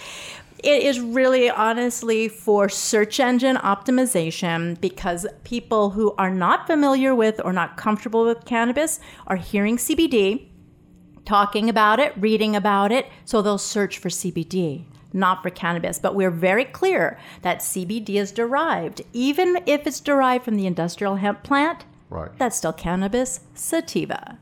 it 0.61 0.83
is 0.83 0.99
really 0.99 1.49
honestly 1.49 2.27
for 2.27 2.67
search 2.67 3.21
engine 3.21 3.55
optimization 3.55 4.81
because 4.81 5.25
people 5.45 5.91
who 5.91 6.13
are 6.17 6.31
not 6.31 6.67
familiar 6.67 7.15
with 7.15 7.39
or 7.45 7.53
not 7.53 7.77
comfortable 7.77 8.25
with 8.25 8.43
cannabis 8.43 8.99
are 9.27 9.35
hearing 9.37 9.77
CBD, 9.77 10.47
talking 11.25 11.69
about 11.69 11.99
it, 11.99 12.13
reading 12.17 12.55
about 12.55 12.91
it, 12.91 13.07
so 13.25 13.41
they'll 13.41 13.57
search 13.57 13.97
for 13.97 14.09
CBD, 14.09 14.85
not 15.13 15.41
for 15.41 15.49
cannabis. 15.49 15.99
But 15.99 16.15
we're 16.15 16.31
very 16.31 16.65
clear 16.65 17.17
that 17.41 17.59
CBD 17.59 18.15
is 18.15 18.31
derived, 18.31 19.01
even 19.13 19.59
if 19.65 19.85
it's 19.87 19.99
derived 19.99 20.45
from 20.45 20.55
the 20.55 20.67
industrial 20.67 21.15
hemp 21.17 21.43
plant. 21.43 21.85
Right. 22.09 22.29
That's 22.37 22.57
still 22.57 22.73
cannabis 22.73 23.41
sativa. 23.53 24.37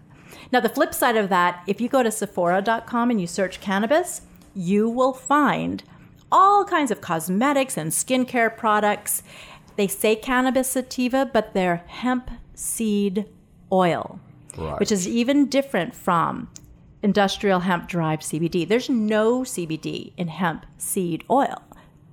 Now, 0.51 0.60
the 0.60 0.69
flip 0.69 0.93
side 0.93 1.15
of 1.17 1.29
that, 1.29 1.63
if 1.65 1.81
you 1.81 1.89
go 1.89 2.03
to 2.03 2.12
Sephora.com 2.12 3.10
and 3.10 3.19
you 3.19 3.25
search 3.25 3.60
cannabis, 3.62 4.22
you 4.53 4.88
will 4.89 5.13
find 5.13 5.84
all 6.31 6.65
kinds 6.65 6.91
of 6.91 7.01
cosmetics 7.01 7.77
and 7.77 7.91
skincare 7.91 8.55
products. 8.55 9.24
They 9.77 9.88
say 9.88 10.15
cannabis 10.15 10.69
sativa, 10.72 11.25
but 11.31 11.53
they're 11.53 11.84
hemp 11.88 12.29
seed 12.53 13.25
oil, 13.72 14.19
Right. 14.57 14.79
which 14.79 14.91
is 14.91 15.07
even 15.07 15.48
different 15.48 15.96
from 15.96 16.50
industrial 17.03 17.60
hemp 17.62 17.88
derived 17.88 18.24
CBD. 18.24 18.67
There's 18.67 18.89
no 18.89 19.41
CBD 19.41 20.13
in 20.17 20.29
hemp 20.29 20.65
seed 20.77 21.24
oil. 21.29 21.62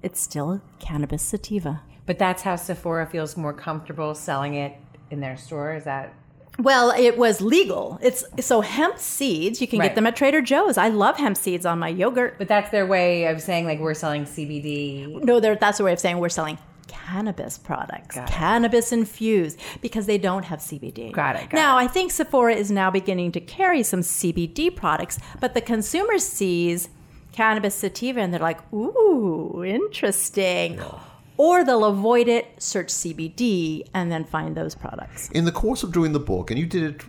It's 0.03 0.21
still 0.21 0.61
cannabis 0.79 1.23
sativa. 1.23 1.83
but 2.07 2.19
that's 2.19 2.43
how 2.43 2.57
Sephora 2.57 3.07
feels 3.07 3.37
more 3.37 3.53
comfortable 3.53 4.15
selling 4.17 4.55
it 4.55 4.75
in 5.13 5.21
their 5.21 5.37
store. 5.37 5.75
Is 5.75 5.85
that 5.85 6.13
Well, 6.59 6.91
it 6.91 7.17
was 7.17 7.41
legal. 7.41 7.99
It's 8.03 8.25
so 8.41 8.61
hemp 8.63 8.99
seeds. 8.99 9.61
You 9.61 9.69
can 9.69 9.79
Right. 9.79 9.87
get 9.89 9.95
them 9.95 10.07
at 10.07 10.17
Trader 10.17 10.43
Joe's. 10.43 10.77
I 10.77 10.89
love 10.89 11.17
hemp 11.19 11.37
seeds 11.37 11.65
on 11.65 11.79
my 11.79 11.89
yogurt. 11.89 12.35
But 12.37 12.49
that's 12.49 12.71
their 12.71 12.85
way 12.87 13.27
of 13.27 13.41
saying 13.41 13.65
like 13.65 13.79
we're 13.79 13.95
selling 13.95 14.25
CBD. 14.27 15.07
No, 15.25 15.39
that's 15.39 15.79
a 15.79 15.85
way 15.85 15.93
of 15.93 16.01
saying 16.01 16.19
we're 16.19 16.29
selling 16.29 16.59
cannabis 16.91 17.57
products, 17.57 18.17
Got 18.17 18.29
it. 18.29 18.33
cannabis 18.33 18.93
infused, 18.93 19.59
because 19.81 20.07
they 20.07 20.19
don't 20.19 20.45
have 20.45 20.59
CBD. 20.59 21.13
Got 21.13 21.37
it, 21.37 21.51
got 21.51 21.55
now, 21.55 21.79
I 21.79 21.87
think 21.87 22.11
Sephora 22.11 22.55
is 22.55 22.71
now 22.71 22.91
beginning 22.91 23.33
to 23.33 23.41
carry 23.41 23.83
some 23.83 24.01
CBD 24.01 24.75
products, 24.75 25.19
but 25.41 25.55
the 25.55 25.61
consumer 25.61 26.19
sees 26.19 26.89
cannabis 27.33 27.75
sativa 27.77 28.21
and 28.21 28.33
they're 28.33 28.41
like, 28.41 28.61
ooh, 28.73 29.65
interesting. 29.65 30.81
Or 31.37 31.65
they'll 31.65 31.85
avoid 31.87 32.29
it, 32.29 32.47
search 32.59 32.89
CBD, 32.89 33.85
and 33.95 34.11
then 34.13 34.25
find 34.25 34.57
those 34.57 34.75
products. 34.75 35.31
In 35.31 35.45
the 35.47 35.53
course 35.53 35.83
of 35.83 35.93
doing 35.93 36.13
the 36.13 36.21
book, 36.21 36.51
and 36.51 36.59
you 36.61 36.67
did 36.67 36.83
it, 36.83 37.03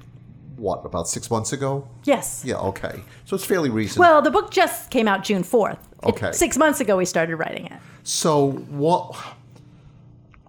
what, 0.56 0.86
about 0.86 1.08
six 1.10 1.30
months 1.32 1.52
ago? 1.54 1.88
Yes. 2.04 2.44
Yeah, 2.46 2.56
okay. 2.58 3.02
So 3.26 3.36
it's 3.36 3.44
fairly 3.44 3.70
recent. 3.70 4.00
Well, 4.00 4.22
the 4.22 4.32
book 4.32 4.52
just 4.52 4.90
came 4.92 5.08
out 5.08 5.24
June 5.24 5.44
4th. 5.44 5.74
It- 5.74 5.78
Okay. 6.04 6.32
six 6.32 6.58
months 6.58 6.80
ago, 6.80 6.98
we 6.98 7.06
started 7.06 7.36
writing 7.36 7.66
it. 7.68 7.80
So 8.04 8.52
what? 8.70 9.16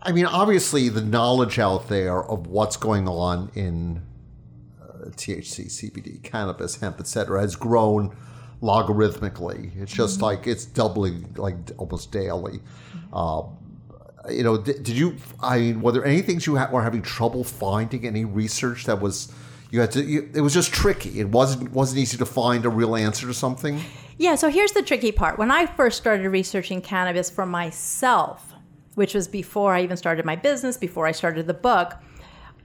I 0.05 0.13
mean, 0.13 0.27
obviously, 0.27 0.89
the 0.89 1.01
knowledge 1.01 1.59
out 1.59 1.89
there 1.89 2.25
of 2.25 2.49
what's 2.49 2.77
going 2.77 3.07
on 3.07 3.51
in 3.55 4.03
uh, 4.83 5.11
THC, 5.11 5.67
CBD, 5.67 6.23
cannabis, 6.23 6.81
hemp, 6.81 6.99
etc., 6.99 7.41
has 7.41 7.55
grown 7.55 8.15
logarithmically. 8.61 9.77
It's 9.81 9.93
just 9.93 10.21
like 10.21 10.47
it's 10.47 10.65
doubling, 10.65 11.33
like 11.37 11.55
almost 11.79 12.11
daily. 12.11 12.61
Um, 13.13 13.57
you 14.29 14.43
know, 14.43 14.57
did, 14.59 14.83
did 14.83 14.97
you? 14.97 15.17
I 15.41 15.59
mean, 15.59 15.81
were 15.83 15.93
there 15.93 16.05
any 16.05 16.23
things 16.23 16.47
you 16.47 16.57
ha- 16.57 16.71
were 16.73 16.83
having 16.83 17.03
trouble 17.03 17.45
finding? 17.45 18.07
Any 18.07 18.25
research 18.25 18.85
that 18.87 19.01
was 19.01 19.33
you 19.71 19.81
had 19.81 19.93
to? 19.93 20.03
You, 20.03 20.31
it 20.35 20.41
was 20.41 20.55
just 20.55 20.73
tricky. 20.73 21.21
It 21.21 21.29
wasn't 21.29 21.73
wasn't 21.73 22.01
easy 22.01 22.17
to 22.19 22.27
find 22.27 22.65
a 22.65 22.69
real 22.69 22.97
answer 22.97 23.27
to 23.27 23.35
something. 23.35 23.81
Yeah, 24.19 24.35
so 24.37 24.49
here's 24.49 24.73
the 24.73 24.83
tricky 24.83 25.11
part. 25.11 25.39
When 25.39 25.51
I 25.51 25.67
first 25.67 25.99
started 25.99 26.29
researching 26.29 26.81
cannabis 26.81 27.31
for 27.31 27.47
myself, 27.47 28.52
which 28.95 29.15
was 29.15 29.29
before 29.29 29.75
I 29.75 29.83
even 29.83 29.97
started 29.97 30.25
my 30.25 30.37
business, 30.37 30.77
before 30.77 31.07
I 31.07 31.13
started 31.13 31.47
the 31.47 31.55
book, 31.55 31.95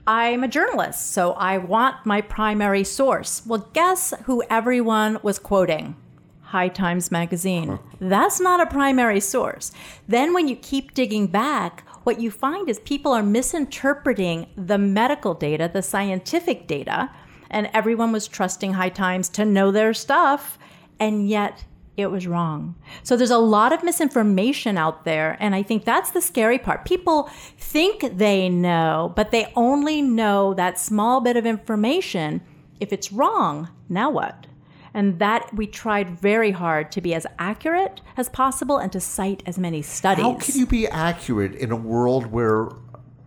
I'm 0.06 0.42
a 0.42 0.48
journalist, 0.48 1.12
so 1.12 1.32
I 1.32 1.58
want 1.58 2.06
my 2.06 2.22
primary 2.22 2.84
source. 2.84 3.42
Well, 3.46 3.68
guess 3.74 4.14
who 4.24 4.42
everyone 4.48 5.18
was 5.22 5.38
quoting? 5.38 5.96
High 6.40 6.68
Times 6.68 7.10
Magazine. 7.10 7.78
That's 8.00 8.40
not 8.40 8.60
a 8.60 8.66
primary 8.66 9.20
source. 9.20 9.70
Then, 10.08 10.32
when 10.32 10.48
you 10.48 10.56
keep 10.56 10.94
digging 10.94 11.26
back, 11.26 11.86
what 12.04 12.20
you 12.20 12.30
find 12.30 12.70
is 12.70 12.78
people 12.80 13.12
are 13.12 13.22
misinterpreting 13.22 14.46
the 14.56 14.78
medical 14.78 15.34
data, 15.34 15.70
the 15.70 15.82
scientific 15.82 16.66
data, 16.66 17.10
and 17.50 17.68
everyone 17.74 18.12
was 18.12 18.26
trusting 18.26 18.72
High 18.72 18.88
Times 18.88 19.28
to 19.30 19.44
know 19.44 19.70
their 19.70 19.92
stuff, 19.92 20.58
and 20.98 21.28
yet 21.28 21.64
it 21.98 22.10
was 22.10 22.26
wrong. 22.26 22.76
So 23.02 23.16
there's 23.16 23.30
a 23.30 23.38
lot 23.38 23.72
of 23.72 23.82
misinformation 23.82 24.78
out 24.78 25.04
there, 25.04 25.36
and 25.40 25.54
I 25.54 25.62
think 25.62 25.84
that's 25.84 26.12
the 26.12 26.22
scary 26.22 26.58
part. 26.58 26.84
People 26.84 27.28
think 27.58 28.16
they 28.16 28.48
know, 28.48 29.12
but 29.16 29.32
they 29.32 29.52
only 29.56 30.00
know 30.00 30.54
that 30.54 30.78
small 30.78 31.20
bit 31.20 31.36
of 31.36 31.44
information. 31.44 32.40
If 32.78 32.92
it's 32.92 33.12
wrong, 33.12 33.68
now 33.88 34.10
what? 34.10 34.46
And 34.94 35.18
that 35.18 35.52
we 35.54 35.66
tried 35.66 36.18
very 36.18 36.52
hard 36.52 36.90
to 36.92 37.00
be 37.00 37.14
as 37.14 37.26
accurate 37.38 38.00
as 38.16 38.28
possible 38.28 38.78
and 38.78 38.90
to 38.92 39.00
cite 39.00 39.42
as 39.44 39.58
many 39.58 39.82
studies. 39.82 40.24
How 40.24 40.34
can 40.34 40.56
you 40.56 40.66
be 40.66 40.86
accurate 40.86 41.54
in 41.56 41.70
a 41.72 41.76
world 41.76 42.26
where 42.26 42.68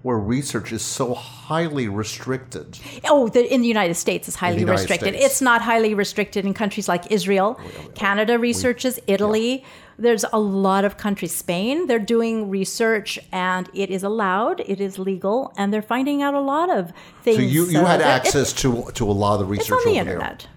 where 0.02 0.18
research 0.18 0.72
is 0.72 0.82
so 0.82 1.14
highly 1.14 1.88
restricted? 1.88 2.80
Oh, 3.08 3.28
the, 3.30 3.54
in 3.54 3.62
the 3.62 3.68
United 3.68 3.96
States, 3.96 4.28
it's 4.28 4.38
highly 4.38 4.66
restricted. 4.66 5.14
States. 5.14 5.26
It's 5.26 5.42
not 5.42 5.62
highly 5.62 5.94
restricted 5.94 6.46
in 6.46 6.54
countries 6.54 6.88
like 6.88 7.12
Israel, 7.12 7.60
Canada 7.94 8.40
researches, 8.40 9.00
Italy. 9.08 9.64
There's 10.00 10.26
a 10.34 10.40
lot 10.40 10.86
of 10.86 10.98
countries. 10.98 11.36
Spain, 11.36 11.86
they're 11.86 12.00
doing 12.00 12.50
research, 12.50 13.20
and 13.32 13.70
it 13.74 13.92
is 13.92 14.02
allowed. 14.02 14.62
It 14.62 14.82
is 14.82 14.98
legal, 14.98 15.54
and 15.58 15.72
they're 15.72 15.84
finding 15.84 16.24
out 16.24 16.34
a 16.34 16.42
lot 16.42 16.72
of 16.72 16.92
things. 17.22 17.38
So 17.38 17.44
you, 17.44 17.66
you 17.66 17.80
uh, 17.80 17.86
had 17.86 18.02
access 18.02 18.52
to 18.54 18.90
to 18.94 19.10
a 19.10 19.14
lot 19.14 19.34
of 19.36 19.40
the 19.42 19.46
research 19.46 19.78
It's 19.78 19.86
on 19.86 19.94
the 19.94 20.00
internet. 20.00 20.48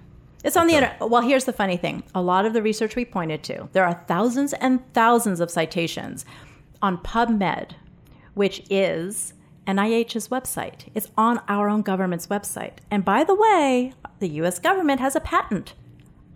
It's 0.42 0.56
on 0.56 0.66
the 0.66 0.74
internet. 0.74 1.10
Well, 1.10 1.22
here's 1.22 1.44
the 1.44 1.52
funny 1.52 1.76
thing. 1.76 2.02
A 2.14 2.22
lot 2.22 2.46
of 2.46 2.54
the 2.54 2.62
research 2.62 2.96
we 2.96 3.04
pointed 3.04 3.42
to, 3.44 3.68
there 3.72 3.84
are 3.84 4.02
thousands 4.06 4.54
and 4.54 4.80
thousands 4.94 5.40
of 5.40 5.50
citations 5.50 6.24
on 6.80 6.98
PubMed, 6.98 7.72
which 8.34 8.62
is 8.70 9.32
NIH's 9.66 10.28
website. 10.28 10.90
It's 10.94 11.10
on 11.16 11.40
our 11.48 11.68
own 11.68 11.82
government's 11.82 12.26
website. 12.26 12.78
And 12.90 13.04
by 13.04 13.24
the 13.24 13.34
way, 13.34 13.92
the 14.18 14.28
US 14.40 14.58
government 14.58 15.00
has 15.00 15.16
a 15.16 15.20
patent 15.20 15.74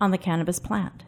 on 0.01 0.11
the 0.11 0.17
cannabis 0.17 0.59
plant. 0.59 1.03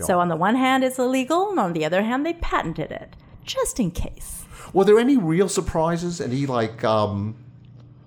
So 0.00 0.18
on 0.18 0.28
the 0.28 0.36
one 0.36 0.56
hand, 0.56 0.82
it's 0.82 0.98
illegal, 0.98 1.50
and 1.50 1.60
on 1.60 1.72
the 1.72 1.84
other 1.84 2.02
hand, 2.02 2.26
they 2.26 2.32
patented 2.32 2.90
it, 2.90 3.14
just 3.44 3.78
in 3.78 3.92
case. 3.92 4.44
Were 4.72 4.84
there 4.84 4.98
any 4.98 5.16
real 5.16 5.48
surprises? 5.48 6.20
Any 6.20 6.46
like 6.46 6.82
um, 6.82 7.36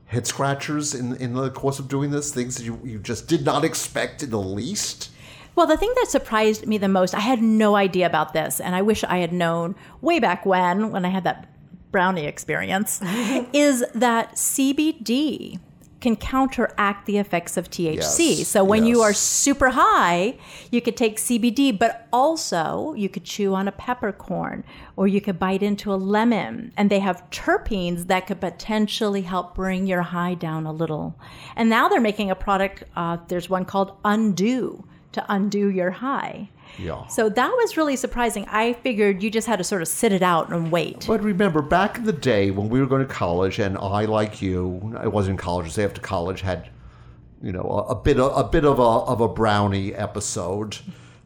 head 0.08 0.27
scratchers 0.27 0.94
in 0.94 1.15
in 1.15 1.34
the 1.34 1.50
course 1.50 1.79
of 1.79 1.88
doing 1.88 2.12
this? 2.12 2.34
Things 2.34 2.58
that 2.58 2.65
you, 2.65 2.79
you 2.84 3.00
just 3.00 3.27
did 3.27 3.46
not 3.46 3.63
expect 3.63 4.22
in 4.22 4.32
the 4.32 4.39
least? 4.39 5.12
Well, 5.56 5.65
the 5.65 5.77
thing 5.77 5.91
that 5.96 6.08
surprised 6.10 6.67
me 6.67 6.77
the 6.77 6.89
most, 6.89 7.15
I 7.15 7.20
had 7.20 7.41
no 7.41 7.75
idea 7.75 8.06
about 8.06 8.34
this, 8.34 8.60
and 8.60 8.75
I 8.75 8.82
wish 8.82 9.03
I 9.06 9.20
had 9.20 9.32
known 9.32 9.75
way 10.01 10.20
back 10.20 10.46
when, 10.46 10.91
when 10.91 11.03
I 11.03 11.10
had 11.10 11.24
that 11.24 11.50
brownie 11.91 12.25
experience, 12.25 13.00
is 13.53 13.84
that 13.94 14.36
CBD 14.36 15.60
can 16.00 16.15
counteract 16.15 17.06
the 17.06 17.17
effects 17.17 17.58
of 17.58 17.70
THC. 17.70 18.38
Yes, 18.38 18.48
so 18.48 18.63
when 18.63 18.86
you 18.86 19.01
are 19.01 19.13
super 19.13 19.70
high, 19.70 20.38
you 20.72 20.82
could 20.82 20.96
take 20.96 21.17
CBD, 21.17 21.77
but 21.77 22.08
also 22.13 22.94
you 22.94 23.10
could 23.10 23.24
chew 23.24 23.56
on 23.56 23.67
a 23.67 23.72
peppercorn 23.72 24.63
or 24.96 25.08
you 25.08 25.20
could 25.20 25.39
bite 25.39 25.63
into 25.63 25.91
a 25.91 25.96
lemon. 25.96 26.72
And 26.77 26.89
they 26.89 27.00
have 27.00 27.27
terpenes 27.32 28.08
that 28.08 28.27
could 28.27 28.39
potentially 28.39 29.24
help 29.24 29.56
bring 29.56 29.88
your 29.88 30.03
high 30.03 30.36
down 30.36 30.65
a 30.65 30.72
little. 30.72 31.15
And 31.56 31.70
now 31.70 31.88
they're 31.88 32.00
making 32.00 32.29
a 32.29 32.36
product, 32.36 32.84
uh, 32.96 33.17
there's 33.27 33.50
one 33.50 33.65
called 33.65 33.98
Undo 34.06 34.86
to 35.13 35.25
undo 35.29 35.70
your 35.70 35.91
high. 35.91 36.50
Yeah. 36.79 37.07
So 37.07 37.29
that 37.29 37.50
was 37.50 37.77
really 37.77 37.95
surprising. 37.95 38.45
I 38.50 38.74
figured 38.74 39.24
you 39.24 39.29
just 39.31 39.47
had 39.47 39.57
to 39.57 39.63
sort 39.63 39.81
of 39.81 39.88
sit 39.88 40.12
it 40.12 40.21
out 40.21 40.51
and 40.51 40.71
wait. 40.71 41.05
But 41.07 41.21
remember, 41.24 41.62
back 41.62 41.97
in 41.97 42.03
the 42.03 42.13
day 42.13 42.51
when 42.51 42.69
we 42.69 42.79
were 42.79 42.86
going 42.86 43.05
to 43.07 43.13
college, 43.13 43.59
and 43.59 43.77
I, 43.77 44.05
like 44.05 44.41
you, 44.41 44.95
I 45.00 45.07
was 45.07 45.27
in 45.27 45.38
college. 45.38 45.71
Say 45.71 45.83
after 45.83 46.01
college, 46.01 46.41
had 46.41 46.69
you 47.41 47.51
know 47.51 47.62
a, 47.88 47.91
a 47.91 47.95
bit 47.95 48.19
of, 48.19 48.36
a 48.38 48.47
bit 48.50 48.65
of 48.65 48.79
a 48.79 48.81
of 48.81 49.21
a 49.21 49.27
brownie 49.27 49.93
episode. 49.93 50.77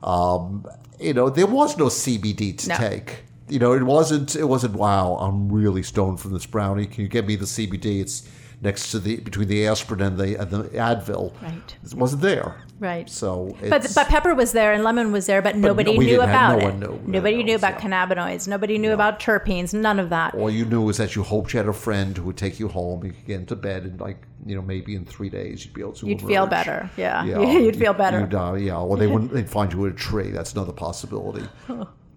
Um, 0.04 0.66
you 1.00 1.14
know, 1.14 1.30
there 1.30 1.48
was 1.48 1.78
no 1.78 1.86
CBD 1.86 2.58
to 2.60 2.70
No. 2.70 2.76
take. 2.76 3.24
You 3.50 3.60
know, 3.60 3.74
it 3.74 3.84
wasn't. 3.84 4.36
It 4.36 4.46
wasn't. 4.46 4.76
Wow, 4.76 5.18
I'm 5.20 5.52
really 5.52 5.84
stoned 5.84 6.20
from 6.22 6.32
this 6.34 6.46
brownie. 6.46 6.86
Can 6.86 7.02
you 7.04 7.10
get 7.10 7.26
me 7.28 7.36
the 7.36 7.46
CBD? 7.46 8.00
It's 8.02 8.28
next 8.64 8.92
to 8.92 9.00
the 9.00 9.18
between 9.18 9.48
the 9.48 9.66
aspirin 9.68 10.02
and 10.02 10.18
the 10.18 10.40
and 10.40 10.50
the 10.52 10.64
Advil. 10.70 11.34
Right. 11.42 11.76
It 11.84 11.94
wasn't 11.96 12.22
there. 12.22 12.64
Right. 12.80 13.08
So, 13.10 13.56
But 13.70 13.86
it's, 13.86 13.94
but 13.94 14.08
pepper 14.08 14.34
was 14.34 14.54
there 14.54 14.74
and 14.74 14.84
lemon 14.84 15.12
was 15.12 15.28
there, 15.28 15.42
but 15.44 15.56
nobody 15.56 15.92
we 15.98 16.06
knew 16.06 16.12
didn't 16.18 16.30
have- 16.30 16.56
about 16.56 16.62
no 16.62 16.68
it. 16.68 16.72
one 16.72 16.80
knew. 17.06 17.12
Nobody 17.14 17.38
No, 17.38 17.44
knew 17.44 17.56
about 17.56 17.80
so- 17.80 17.88
cannabinoids. 17.88 18.48
Nobody 18.48 18.78
knew 18.80 18.92
about 18.94 19.20
terpenes. 19.20 19.72
None 19.74 20.00
of 20.00 20.10
that. 20.10 20.34
all 20.34 20.50
you 20.50 20.66
knew 20.66 20.82
was 20.82 20.98
that 20.98 21.16
you 21.16 21.22
hoped 21.22 21.54
you 21.54 21.58
had 21.58 21.68
a 21.68 21.74
friend 21.74 22.18
who 22.18 22.24
would 22.24 22.38
take 22.38 22.60
you 22.60 22.68
home. 22.70 23.04
You 23.06 23.12
could 23.12 23.26
get 23.28 23.40
into 23.42 23.56
bed, 23.56 23.84
and 23.84 24.00
like 24.00 24.24
you 24.48 24.56
know, 24.56 24.64
maybe 24.64 24.96
in 24.96 25.06
three 25.06 25.30
days 25.30 25.64
you'd 25.64 25.74
be 25.76 25.82
able 25.82 25.94
to. 25.94 26.08
You'd 26.08 26.22
feel 26.22 26.48
better. 26.48 26.90
Yeah. 26.98 27.24
yeah. 27.24 27.40
You'd 27.66 27.76
feel 27.78 27.94
better. 27.94 28.22
You'd, 28.22 28.34
uh, 28.34 28.54
yeah. 28.54 28.82
Well, 28.82 28.98
they 28.98 29.06
wouldn't. 29.14 29.32
They'd 29.32 29.48
find 29.50 29.72
you 29.72 29.86
in 29.86 29.92
a 29.92 29.96
tree. 29.96 30.32
That's 30.32 30.54
another 30.54 30.74
possibility. 30.74 31.48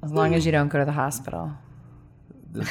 As 0.03 0.13
long 0.13 0.35
as 0.35 0.47
you 0.47 0.53
don't 0.53 0.69
go 0.69 0.79
to 0.79 0.85
the 0.87 0.93
hospital. 0.93 1.53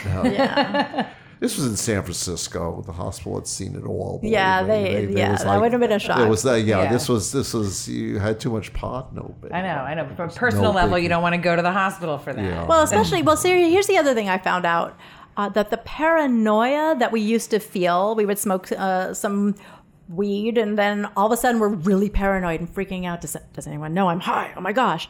This 1.43 1.57
was 1.57 1.65
in 1.65 1.75
San 1.75 2.01
Francisco. 2.03 2.81
The 2.85 2.93
hospital 2.93 3.35
had 3.35 3.47
seen 3.47 3.75
it 3.75 3.83
all. 3.83 4.19
believe 4.19 4.31
Yeah, 4.31 4.61
me. 4.61 4.67
they- 4.69 4.89
it 5.03 5.09
yeah, 5.09 5.31
was 5.33 5.43
that 5.43 5.59
would've 5.59 5.77
been 5.77 5.91
a 5.91 5.99
shock. 5.99 6.19
It 6.19 6.29
was 6.29 6.41
that. 6.43 6.61
Yeah, 6.61 6.83
Yeah. 6.83 6.93
This 6.93 7.09
was. 7.09 7.33
This 7.33 7.53
was. 7.53 7.85
You 7.89 8.17
had 8.17 8.39
too 8.39 8.49
much 8.49 8.71
pot. 8.71 9.13
No. 9.13 9.35
I 9.51 9.61
know, 9.61 9.67
I 9.89 9.93
know. 9.93 10.07
From 10.15 10.29
a 10.29 10.31
personal 10.31 10.71
no 10.71 10.77
level, 10.79 10.95
biggie. 10.97 11.03
you 11.03 11.09
don't 11.09 11.21
want 11.21 11.35
to 11.35 11.41
go 11.41 11.53
to 11.57 11.61
the 11.61 11.73
hospital 11.73 12.17
for 12.17 12.31
that. 12.31 12.41
Yeah. 12.41 12.63
Well, 12.65 12.81
especially, 12.81 13.23
well, 13.23 13.35
see, 13.35 13.69
here's 13.69 13.87
the 13.87 13.97
other 13.97 14.13
thing 14.13 14.29
I 14.29 14.37
found 14.37 14.65
out 14.65 14.97
uh, 15.35 15.49
that 15.49 15.69
the 15.69 15.75
paranoia 15.79 16.95
that 16.99 17.11
we 17.11 17.19
used 17.19 17.51
to 17.51 17.59
feel, 17.59 18.15
we 18.15 18.25
would 18.25 18.39
smoke 18.39 18.71
uh, 18.71 19.13
some 19.13 19.55
weed 20.07 20.57
and 20.57 20.77
then 20.77 21.07
all 21.17 21.25
of 21.25 21.33
a 21.33 21.37
sudden 21.37 21.59
we're 21.59 21.67
really 21.67 22.09
paranoid 22.09 22.61
and 22.61 22.73
freaking 22.73 23.05
out. 23.05 23.19
Does, 23.19 23.35
does 23.51 23.67
anyone 23.67 23.93
know 23.93 24.07
I'm 24.07 24.21
high? 24.21 24.53
Oh 24.55 24.61
my 24.61 24.71
gosh. 24.71 25.09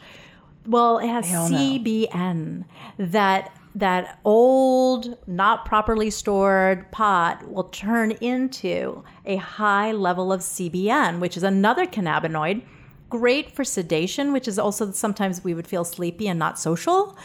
Well, 0.66 0.98
it 0.98 1.06
has 1.06 1.32
all 1.32 1.48
know. 1.48 1.56
CBN 1.58 2.64
that 2.98 3.52
that 3.74 4.20
old, 4.24 5.18
not 5.26 5.64
properly 5.64 6.10
stored 6.10 6.90
pot 6.92 7.48
will 7.48 7.64
turn 7.64 8.12
into 8.12 9.02
a 9.24 9.36
high 9.36 9.90
level 9.92 10.32
of 10.32 10.40
CBN, 10.40 11.18
which 11.18 11.36
is 11.36 11.42
another 11.42 11.86
cannabinoid 11.86 12.62
great 13.08 13.50
for 13.50 13.62
sedation, 13.62 14.32
which 14.32 14.48
is 14.48 14.58
also 14.58 14.90
sometimes 14.90 15.44
we 15.44 15.54
would 15.54 15.68
feel 15.68 15.84
sleepy 15.84 16.26
and 16.26 16.38
not 16.38 16.58
social. 16.58 17.16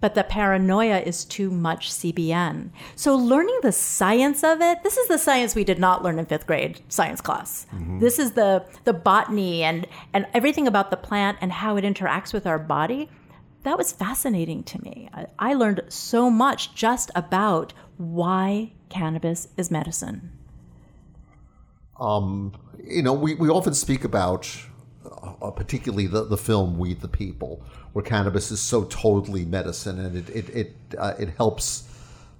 But 0.00 0.14
the 0.14 0.24
paranoia 0.24 1.00
is 1.00 1.24
too 1.24 1.50
much 1.50 1.90
CBN. 1.90 2.70
So, 2.96 3.16
learning 3.16 3.58
the 3.62 3.72
science 3.72 4.44
of 4.44 4.60
it, 4.60 4.82
this 4.82 4.98
is 4.98 5.08
the 5.08 5.16
science 5.16 5.54
we 5.54 5.64
did 5.64 5.78
not 5.78 6.04
learn 6.04 6.18
in 6.18 6.26
fifth 6.26 6.46
grade 6.46 6.80
science 6.88 7.22
class. 7.22 7.66
Mm-hmm. 7.74 8.00
This 8.00 8.18
is 8.18 8.32
the, 8.32 8.66
the 8.84 8.92
botany 8.92 9.62
and, 9.62 9.86
and 10.12 10.26
everything 10.34 10.68
about 10.68 10.90
the 10.90 10.98
plant 10.98 11.38
and 11.40 11.50
how 11.50 11.78
it 11.78 11.84
interacts 11.84 12.34
with 12.34 12.46
our 12.46 12.58
body. 12.58 13.08
That 13.66 13.78
was 13.78 13.90
fascinating 13.90 14.62
to 14.62 14.80
me. 14.80 15.08
I, 15.12 15.26
I 15.40 15.54
learned 15.54 15.82
so 15.88 16.30
much 16.30 16.72
just 16.76 17.10
about 17.16 17.72
why 17.96 18.70
cannabis 18.90 19.48
is 19.56 19.72
medicine. 19.72 20.30
you 22.84 23.02
know, 23.02 23.12
we, 23.12 23.34
we 23.34 23.48
often 23.48 23.74
speak 23.74 24.04
about, 24.04 24.48
uh, 25.04 25.50
particularly 25.50 26.06
the, 26.06 26.22
the 26.22 26.36
film 26.36 26.78
"We 26.78 26.94
the 26.94 27.08
People," 27.08 27.60
where 27.92 28.04
cannabis 28.04 28.52
is 28.52 28.60
so 28.60 28.84
totally 28.84 29.44
medicine, 29.44 29.98
and 29.98 30.16
it 30.16 30.28
it 30.30 30.48
it, 30.50 30.76
uh, 30.96 31.14
it 31.18 31.30
helps 31.30 31.88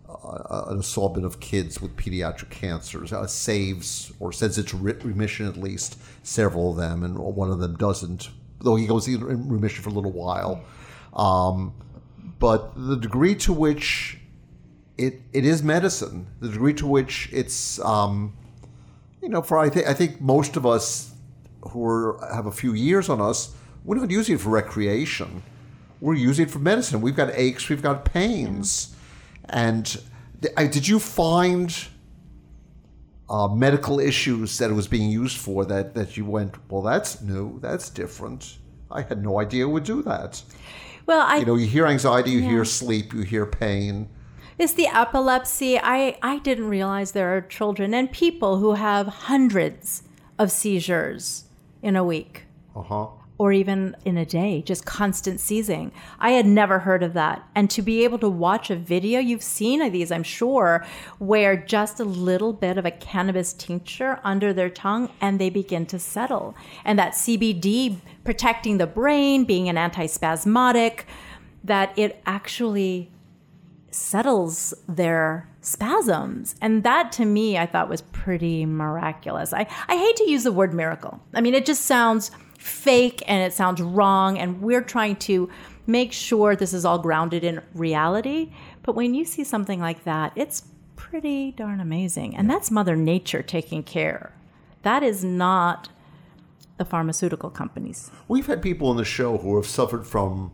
uh, 0.08 0.66
an 0.68 0.78
assortment 0.78 1.26
of 1.26 1.40
kids 1.40 1.82
with 1.82 1.96
pediatric 1.96 2.50
cancers, 2.50 3.12
uh, 3.12 3.26
saves 3.26 4.12
or 4.20 4.32
sends 4.32 4.58
it 4.58 4.68
to 4.68 4.76
re- 4.76 4.92
remission 5.02 5.48
at 5.48 5.56
least 5.56 5.98
several 6.22 6.70
of 6.70 6.76
them, 6.76 7.02
and 7.02 7.18
one 7.18 7.50
of 7.50 7.58
them 7.58 7.74
doesn't, 7.74 8.30
though 8.60 8.76
he 8.76 8.86
goes 8.86 9.08
in 9.08 9.48
remission 9.48 9.82
for 9.82 9.90
a 9.90 9.92
little 9.92 10.12
while. 10.12 10.64
Um, 11.16 11.72
but 12.38 12.72
the 12.76 12.96
degree 12.96 13.34
to 13.36 13.52
which 13.52 14.18
it 14.98 15.22
it 15.32 15.44
is 15.44 15.62
medicine, 15.62 16.26
the 16.40 16.48
degree 16.48 16.74
to 16.74 16.86
which 16.86 17.28
it's 17.32 17.80
um, 17.80 18.36
you 19.22 19.28
know, 19.28 19.42
for 19.42 19.58
I 19.58 19.70
think 19.70 19.86
I 19.88 19.94
think 19.94 20.20
most 20.20 20.56
of 20.56 20.64
us 20.66 21.12
who 21.70 21.84
are, 21.84 22.18
have 22.34 22.46
a 22.46 22.52
few 22.52 22.74
years 22.74 23.08
on 23.08 23.20
us, 23.20 23.54
we're 23.84 23.96
not 23.96 24.10
using 24.10 24.34
it 24.36 24.40
for 24.40 24.50
recreation. 24.50 25.42
We're 26.00 26.14
using 26.14 26.44
it 26.46 26.50
for 26.50 26.58
medicine. 26.58 27.00
We've 27.00 27.16
got 27.16 27.30
aches, 27.34 27.68
we've 27.70 27.82
got 27.82 28.04
pains, 28.04 28.94
and 29.48 29.98
I- 30.56 30.66
Did 30.66 30.86
you 30.86 30.98
find 30.98 31.74
uh, 33.28 33.48
medical 33.48 33.98
issues 33.98 34.58
that 34.58 34.70
it 34.70 34.74
was 34.74 34.86
being 34.86 35.10
used 35.10 35.38
for 35.38 35.64
that, 35.64 35.94
that 35.94 36.16
you 36.16 36.24
went, 36.24 36.54
well, 36.70 36.82
that's 36.82 37.22
new, 37.22 37.58
that's 37.60 37.90
different. 37.90 38.58
I 38.90 39.02
had 39.02 39.22
no 39.22 39.40
idea 39.40 39.66
it 39.66 39.70
would 39.70 39.84
do 39.84 40.02
that. 40.02 40.42
Well, 41.06 41.24
I 41.26 41.36
You 41.36 41.44
know, 41.46 41.54
you 41.54 41.66
hear 41.66 41.86
anxiety, 41.86 42.32
you 42.32 42.42
hear 42.42 42.64
sleep, 42.64 43.12
you 43.14 43.22
hear 43.22 43.46
pain. 43.46 44.08
It's 44.58 44.72
the 44.72 44.86
epilepsy. 44.86 45.78
I, 45.78 46.16
I 46.22 46.38
didn't 46.38 46.68
realize 46.68 47.12
there 47.12 47.36
are 47.36 47.42
children 47.42 47.94
and 47.94 48.10
people 48.10 48.58
who 48.58 48.72
have 48.74 49.06
hundreds 49.06 50.02
of 50.38 50.50
seizures 50.50 51.44
in 51.82 51.94
a 51.96 52.02
week 52.04 52.44
Uh 52.74 52.82
huh. 52.82 53.06
Or 53.38 53.52
even 53.52 53.94
in 54.04 54.16
a 54.16 54.24
day, 54.24 54.62
just 54.62 54.86
constant 54.86 55.40
seizing. 55.40 55.92
I 56.18 56.30
had 56.30 56.46
never 56.46 56.80
heard 56.80 57.02
of 57.02 57.12
that. 57.14 57.46
And 57.54 57.68
to 57.70 57.82
be 57.82 58.02
able 58.04 58.18
to 58.20 58.28
watch 58.28 58.70
a 58.70 58.76
video, 58.76 59.20
you've 59.20 59.42
seen 59.42 59.82
of 59.82 59.92
these, 59.92 60.10
I'm 60.10 60.22
sure, 60.22 60.86
where 61.18 61.56
just 61.56 62.00
a 62.00 62.04
little 62.04 62.52
bit 62.52 62.78
of 62.78 62.86
a 62.86 62.90
cannabis 62.90 63.52
tincture 63.52 64.20
under 64.24 64.52
their 64.52 64.70
tongue 64.70 65.10
and 65.20 65.38
they 65.38 65.50
begin 65.50 65.84
to 65.86 65.98
settle. 65.98 66.54
And 66.84 66.98
that 66.98 67.12
CBD 67.12 67.98
protecting 68.24 68.78
the 68.78 68.86
brain, 68.86 69.44
being 69.44 69.68
an 69.68 69.76
antispasmodic, 69.76 71.04
that 71.62 71.92
it 71.98 72.22
actually 72.24 73.10
settles 73.96 74.74
their 74.88 75.48
spasms. 75.60 76.54
And 76.60 76.84
that 76.84 77.12
to 77.12 77.24
me, 77.24 77.58
I 77.58 77.66
thought 77.66 77.88
was 77.88 78.02
pretty 78.02 78.66
miraculous. 78.66 79.52
I, 79.52 79.66
I 79.88 79.96
hate 79.96 80.16
to 80.16 80.30
use 80.30 80.44
the 80.44 80.52
word 80.52 80.74
miracle. 80.74 81.20
I 81.34 81.40
mean, 81.40 81.54
it 81.54 81.66
just 81.66 81.86
sounds 81.86 82.30
fake 82.58 83.22
and 83.26 83.42
it 83.42 83.52
sounds 83.52 83.80
wrong. 83.80 84.38
And 84.38 84.60
we're 84.60 84.82
trying 84.82 85.16
to 85.16 85.50
make 85.86 86.12
sure 86.12 86.54
this 86.56 86.72
is 86.72 86.84
all 86.84 86.98
grounded 86.98 87.44
in 87.44 87.62
reality. 87.74 88.52
But 88.82 88.94
when 88.94 89.14
you 89.14 89.24
see 89.24 89.44
something 89.44 89.80
like 89.80 90.04
that, 90.04 90.32
it's 90.36 90.64
pretty 90.96 91.52
darn 91.52 91.80
amazing. 91.80 92.36
And 92.36 92.50
that's 92.50 92.70
Mother 92.70 92.96
Nature 92.96 93.42
taking 93.42 93.82
care. 93.82 94.32
That 94.82 95.02
is 95.02 95.24
not 95.24 95.88
the 96.76 96.84
pharmaceutical 96.84 97.50
companies. 97.50 98.10
We've 98.28 98.46
had 98.46 98.62
people 98.62 98.88
on 98.88 98.96
the 98.96 99.04
show 99.04 99.38
who 99.38 99.56
have 99.56 99.66
suffered 99.66 100.06
from 100.06 100.52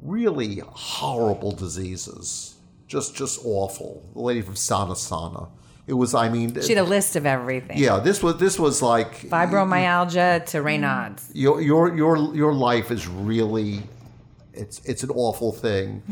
really 0.00 0.60
horrible 0.64 1.52
diseases. 1.52 2.51
Just 2.92 3.14
just 3.14 3.40
awful. 3.46 4.04
The 4.12 4.20
lady 4.20 4.42
from 4.42 4.54
Sana 4.54 4.94
Sana. 4.94 5.48
It 5.86 5.94
was 5.94 6.14
I 6.14 6.28
mean 6.28 6.60
She 6.60 6.74
had 6.74 6.84
a 6.86 6.90
list 6.96 7.16
of 7.16 7.24
everything. 7.24 7.78
Yeah, 7.78 8.00
this 8.00 8.22
was 8.22 8.36
this 8.36 8.58
was 8.58 8.82
like 8.82 9.12
Fibromyalgia 9.30 10.44
to 10.50 10.58
Raynaud's. 10.58 11.30
your 11.32 11.62
your 11.62 11.96
your 11.96 12.16
your 12.34 12.52
life 12.52 12.90
is 12.90 13.08
really 13.08 13.82
it's 14.52 14.76
it's 14.84 15.02
an 15.02 15.10
awful 15.10 15.52
thing. 15.52 16.02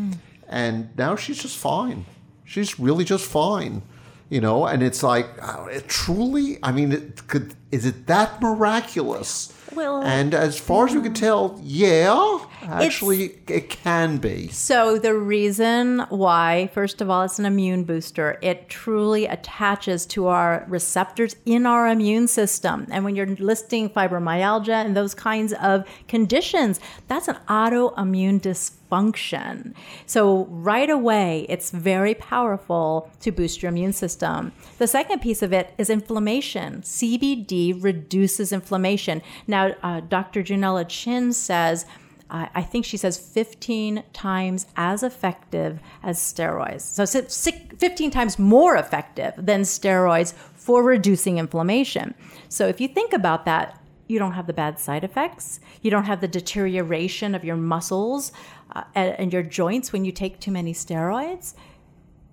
And 0.48 0.88
now 0.96 1.16
she's 1.16 1.42
just 1.42 1.58
fine. 1.58 2.06
She's 2.44 2.80
really 2.80 3.04
just 3.04 3.26
fine. 3.26 3.82
You 4.30 4.40
know, 4.40 4.64
and 4.64 4.82
it's 4.82 5.02
like 5.02 5.28
uh, 5.42 5.66
it 5.66 5.86
truly 5.86 6.58
I 6.62 6.72
mean 6.72 6.92
it 6.92 7.28
could 7.28 7.56
is 7.70 7.84
it 7.84 8.06
that 8.06 8.40
miraculous? 8.40 9.52
Well, 9.74 10.02
and 10.02 10.34
as 10.34 10.58
far 10.58 10.86
as 10.86 10.94
we 10.94 11.02
can 11.02 11.14
tell, 11.14 11.60
yeah, 11.62 12.38
actually 12.62 13.36
it 13.48 13.70
can 13.70 14.18
be. 14.18 14.48
So, 14.48 14.98
the 14.98 15.14
reason 15.14 16.00
why, 16.08 16.70
first 16.72 17.00
of 17.00 17.08
all, 17.08 17.22
it's 17.22 17.38
an 17.38 17.46
immune 17.46 17.84
booster, 17.84 18.38
it 18.42 18.68
truly 18.68 19.26
attaches 19.26 20.06
to 20.06 20.26
our 20.26 20.64
receptors 20.68 21.36
in 21.46 21.66
our 21.66 21.88
immune 21.88 22.26
system. 22.28 22.86
And 22.90 23.04
when 23.04 23.14
you're 23.14 23.26
listing 23.26 23.88
fibromyalgia 23.88 24.84
and 24.84 24.96
those 24.96 25.14
kinds 25.14 25.52
of 25.54 25.86
conditions, 26.08 26.80
that's 27.06 27.28
an 27.28 27.38
autoimmune 27.48 28.40
dysfunction. 28.40 29.74
So, 30.06 30.46
right 30.46 30.90
away, 30.90 31.46
it's 31.48 31.70
very 31.70 32.14
powerful 32.14 33.10
to 33.20 33.30
boost 33.30 33.62
your 33.62 33.70
immune 33.70 33.92
system. 33.92 34.52
The 34.78 34.86
second 34.86 35.20
piece 35.20 35.42
of 35.42 35.52
it 35.52 35.74
is 35.78 35.90
inflammation. 35.90 36.82
CBD 36.82 37.82
reduces 37.82 38.52
inflammation. 38.52 39.22
Now, 39.46 39.59
uh, 39.82 40.00
Dr. 40.00 40.42
Junella 40.42 40.84
Chin 40.88 41.32
says, 41.32 41.86
I 42.30 42.48
I 42.54 42.62
think 42.62 42.84
she 42.84 42.96
says 42.96 43.18
15 43.18 44.04
times 44.12 44.66
as 44.76 45.02
effective 45.02 45.80
as 46.02 46.18
steroids. 46.18 46.82
So 46.82 47.04
si- 47.04 47.28
si- 47.28 47.68
15 47.78 48.10
times 48.10 48.38
more 48.38 48.76
effective 48.76 49.34
than 49.36 49.62
steroids 49.62 50.32
for 50.54 50.82
reducing 50.82 51.38
inflammation. 51.38 52.14
So 52.48 52.66
if 52.68 52.80
you 52.80 52.88
think 52.88 53.12
about 53.12 53.44
that, 53.46 53.80
you 54.06 54.18
don't 54.18 54.32
have 54.32 54.46
the 54.46 54.52
bad 54.52 54.78
side 54.78 55.04
effects. 55.04 55.60
You 55.82 55.90
don't 55.90 56.04
have 56.04 56.20
the 56.20 56.28
deterioration 56.28 57.34
of 57.34 57.44
your 57.44 57.56
muscles 57.56 58.32
uh, 58.74 58.84
and, 58.94 59.14
and 59.18 59.32
your 59.32 59.42
joints 59.42 59.92
when 59.92 60.04
you 60.04 60.12
take 60.12 60.40
too 60.40 60.50
many 60.50 60.74
steroids. 60.74 61.54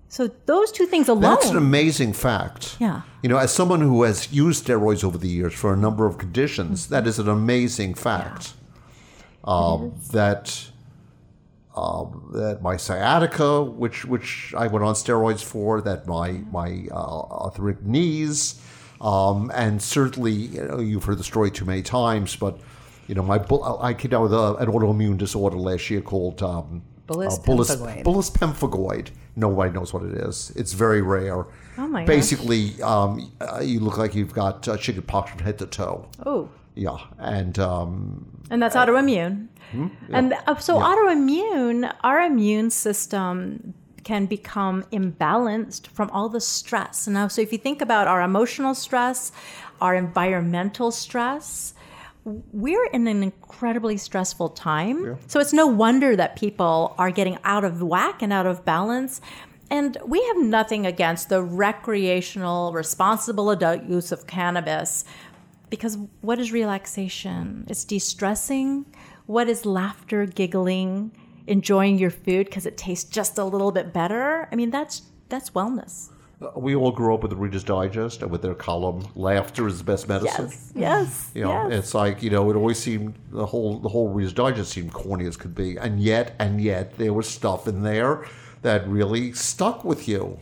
So 0.09 0.27
those 0.45 0.71
two 0.71 0.85
things 0.85 1.07
alone. 1.09 1.21
That's 1.21 1.49
an 1.49 1.57
amazing 1.57 2.13
fact. 2.13 2.77
Yeah. 2.79 3.01
You 3.27 3.33
know, 3.33 3.39
as 3.39 3.53
someone 3.53 3.81
who 3.81 4.03
has 4.03 4.31
used 4.31 4.67
steroids 4.67 5.03
over 5.03 5.17
the 5.17 5.27
years 5.27 5.53
for 5.53 5.73
a 5.73 5.75
number 5.75 6.05
of 6.05 6.17
conditions, 6.17 6.87
that 6.87 7.05
is 7.05 7.19
an 7.19 7.27
amazing 7.27 7.93
fact. 7.93 8.53
Um, 9.43 9.95
that 10.13 10.69
um, 11.75 12.29
that 12.33 12.61
my 12.61 12.77
sciatica, 12.77 13.63
which 13.63 14.05
which 14.05 14.53
I 14.57 14.67
went 14.67 14.85
on 14.85 14.93
steroids 14.93 15.43
for, 15.43 15.81
that 15.81 16.07
my 16.07 16.39
my 16.53 16.87
uh, 16.89 17.19
arthritic 17.43 17.83
knees, 17.83 18.61
um, 19.01 19.51
and 19.53 19.81
certainly 19.81 20.31
you 20.31 20.63
know, 20.63 20.79
you've 20.79 21.03
heard 21.03 21.17
the 21.17 21.25
story 21.25 21.51
too 21.51 21.65
many 21.65 21.81
times, 21.81 22.37
but 22.37 22.57
you 23.09 23.15
know 23.15 23.23
my 23.23 23.43
I 23.81 23.93
came 23.93 24.11
down 24.11 24.23
with 24.23 24.33
a, 24.33 24.55
an 24.55 24.71
autoimmune 24.71 25.17
disorder 25.17 25.57
last 25.57 25.89
year 25.89 25.99
called 25.99 26.41
um, 26.41 26.81
Bullous 27.07 27.39
uh, 27.39 27.43
bullous, 27.43 27.75
pemphigoid. 27.75 28.03
bullous 28.03 28.29
pemphigoid. 28.29 29.09
Nobody 29.35 29.71
knows 29.73 29.93
what 29.93 30.03
it 30.03 30.13
is. 30.15 30.51
It's 30.55 30.73
very 30.73 31.01
rare. 31.01 31.45
Oh 31.77 31.87
my 31.87 32.01
gosh. 32.01 32.07
Basically, 32.07 32.81
um, 32.81 33.31
uh, 33.39 33.61
you 33.61 33.79
look 33.79 33.97
like 33.97 34.13
you've 34.15 34.33
got 34.33 34.67
uh, 34.67 34.77
chicken 34.77 35.03
pox 35.03 35.31
from 35.31 35.39
head 35.39 35.57
to 35.59 35.65
toe. 35.67 36.07
oh. 36.25 36.49
Yeah, 36.75 36.97
and 37.17 37.57
um, 37.57 38.27
And 38.51 38.61
that's 38.61 38.75
autoimmune. 38.75 39.47
And 40.11 40.33
uh, 40.45 40.57
so, 40.57 40.77
autoimmune, 40.77 41.91
our 42.03 42.21
immune 42.21 42.69
system 42.69 43.73
can 44.03 44.27
become 44.27 44.83
imbalanced 44.93 45.87
from 45.87 46.09
all 46.11 46.29
the 46.29 46.39
stress. 46.39 47.07
Now, 47.07 47.27
so 47.29 47.41
if 47.41 47.51
you 47.51 47.57
think 47.57 47.81
about 47.81 48.07
our 48.07 48.21
emotional 48.21 48.75
stress, 48.75 49.31
our 49.81 49.95
environmental 49.95 50.91
stress, 50.91 51.73
we're 52.51 52.85
in 52.87 53.07
an 53.07 53.23
incredibly 53.23 53.95
stressful 53.95 54.49
time. 54.49 55.17
So 55.27 55.39
it's 55.39 55.53
no 55.53 55.65
wonder 55.65 56.15
that 56.15 56.35
people 56.35 56.93
are 56.97 57.09
getting 57.09 57.37
out 57.43 57.63
of 57.63 57.81
whack 57.81 58.21
and 58.21 58.33
out 58.33 58.45
of 58.45 58.65
balance. 58.65 59.21
And 59.69 59.97
we 60.05 60.21
have 60.25 60.37
nothing 60.37 60.85
against 60.85 61.29
the 61.29 61.41
recreational, 61.41 62.73
responsible 62.73 63.49
adult 63.49 63.83
use 63.83 64.11
of 64.11 64.27
cannabis 64.27 65.05
because 65.69 65.97
what 66.21 66.39
is 66.39 66.51
relaxation? 66.51 67.65
It's 67.69 67.83
de 67.85 67.99
stressing. 67.99 68.85
What 69.25 69.49
is 69.49 69.65
laughter, 69.65 70.25
giggling, 70.25 71.11
enjoying 71.47 71.97
your 71.97 72.11
food 72.11 72.45
because 72.45 72.65
it 72.65 72.77
tastes 72.77 73.09
just 73.09 73.37
a 73.37 73.43
little 73.43 73.71
bit 73.71 73.93
better? 73.93 74.47
I 74.51 74.55
mean, 74.55 74.69
that's 74.69 75.01
that's 75.29 75.51
wellness. 75.51 76.09
We 76.55 76.75
all 76.75 76.91
grew 76.91 77.13
up 77.15 77.21
with 77.21 77.31
the 77.31 77.35
Reader's 77.37 77.63
Digest 77.63 78.21
and 78.21 78.29
with 78.29 78.41
their 78.41 78.53
column 78.53 79.07
"Laughter 79.15 79.67
is 79.67 79.79
the 79.79 79.83
best 79.83 80.07
medicine." 80.07 80.45
Yes, 80.49 80.71
yes, 80.75 81.31
You 81.33 81.43
know, 81.45 81.69
yes. 81.69 81.79
it's 81.79 81.93
like 81.93 82.21
you 82.21 82.29
know, 82.29 82.49
it 82.51 82.55
always 82.55 82.77
seemed 82.77 83.15
the 83.31 83.45
whole 83.45 83.79
the 83.79 83.89
whole 83.89 84.09
Reader's 84.09 84.33
Digest 84.33 84.71
seemed 84.71 84.93
corny 84.93 85.25
as 85.25 85.35
could 85.37 85.55
be, 85.55 85.77
and 85.77 85.99
yet 85.99 86.35
and 86.39 86.61
yet 86.61 86.97
there 86.97 87.13
was 87.13 87.27
stuff 87.27 87.67
in 87.67 87.81
there 87.83 88.25
that 88.63 88.87
really 88.87 89.31
stuck 89.33 89.85
with 89.85 90.07
you. 90.07 90.39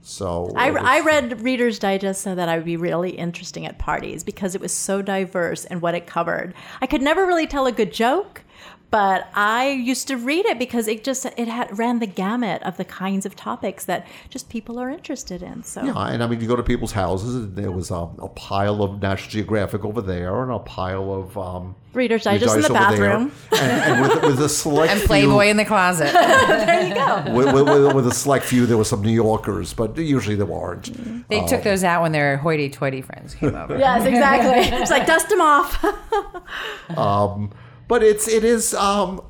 So 0.00 0.46
Mm-hmm. 0.46 0.58
I, 0.58 0.70
was- 0.70 0.82
I 0.84 1.00
read 1.00 1.40
Reader's 1.42 1.78
Digest 1.78 2.20
so 2.22 2.34
that 2.34 2.48
I 2.48 2.56
would 2.56 2.64
be 2.64 2.76
really 2.76 3.10
interesting 3.10 3.66
at 3.66 3.78
parties 3.78 4.22
because 4.24 4.54
it 4.54 4.60
was 4.60 4.72
so 4.72 5.02
diverse 5.02 5.64
in 5.64 5.80
what 5.80 5.94
it 5.94 6.06
covered. 6.06 6.54
I 6.80 6.86
could 6.86 7.02
never 7.02 7.26
really 7.26 7.46
tell 7.48 7.66
a 7.66 7.72
good 7.72 7.92
joke, 7.92 8.42
but 8.90 9.28
I 9.34 9.70
used 9.70 10.08
to 10.08 10.16
read 10.16 10.46
it 10.46 10.58
because 10.58 10.88
it 10.88 11.04
just 11.04 11.26
it 11.26 11.46
had 11.48 11.78
ran 11.78 11.98
the 11.98 12.06
gamut 12.06 12.62
of 12.62 12.76
the 12.76 12.84
kinds 12.84 13.26
of 13.26 13.36
topics 13.36 13.84
that 13.84 14.06
just 14.30 14.48
people 14.48 14.78
are 14.78 14.88
interested 14.88 15.42
in. 15.42 15.62
So 15.62 15.82
Yeah, 15.84 16.06
and 16.08 16.22
I 16.22 16.26
mean, 16.26 16.40
you 16.40 16.48
go 16.48 16.56
to 16.56 16.62
people's 16.62 16.92
houses, 16.92 17.34
and 17.34 17.54
there 17.56 17.70
was 17.70 17.90
a, 17.90 18.08
a 18.18 18.28
pile 18.28 18.82
of 18.82 19.02
National 19.02 19.30
Geographic 19.30 19.84
over 19.84 20.00
there, 20.00 20.42
and 20.42 20.50
a 20.52 20.58
pile 20.58 21.12
of 21.12 21.36
um, 21.36 21.74
Reader's 21.92 22.24
Digest 22.24 22.54
in 22.56 22.62
the 22.62 22.68
over 22.68 22.96
there, 22.96 23.08
bathroom. 23.10 23.32
and, 23.52 23.60
and 23.60 24.00
with, 24.02 24.22
with 24.22 24.40
a 24.42 24.48
select 24.48 24.90
And 24.92 25.00
few- 25.00 25.08
Playboy 25.08 25.46
in 25.48 25.56
the 25.58 25.64
closet. 25.64 26.12
with, 27.34 27.52
with, 27.52 27.68
with, 27.68 27.94
with 27.94 28.06
a 28.06 28.14
select 28.14 28.44
few, 28.44 28.64
there 28.66 28.76
were 28.78 28.84
some 28.84 29.02
New 29.02 29.12
Yorkers, 29.12 29.74
but 29.74 29.96
usually 29.98 30.36
there 30.36 30.46
weren't. 30.46 31.28
They 31.28 31.40
um, 31.40 31.46
took 31.48 31.62
those 31.62 31.84
out 31.84 32.02
when 32.02 32.12
their 32.12 32.36
hoity-toity 32.38 33.02
friends 33.02 33.34
came 33.34 33.54
over. 33.54 33.76
Yes, 33.78 34.04
exactly. 34.06 34.76
it's 34.78 34.90
like 34.90 35.06
dust 35.06 35.28
them 35.28 35.40
off. 35.40 35.84
Um, 36.96 37.52
But 37.88 38.02
it's 38.02 38.28
it 38.28 38.44
is 38.44 38.74
um, 38.74 39.22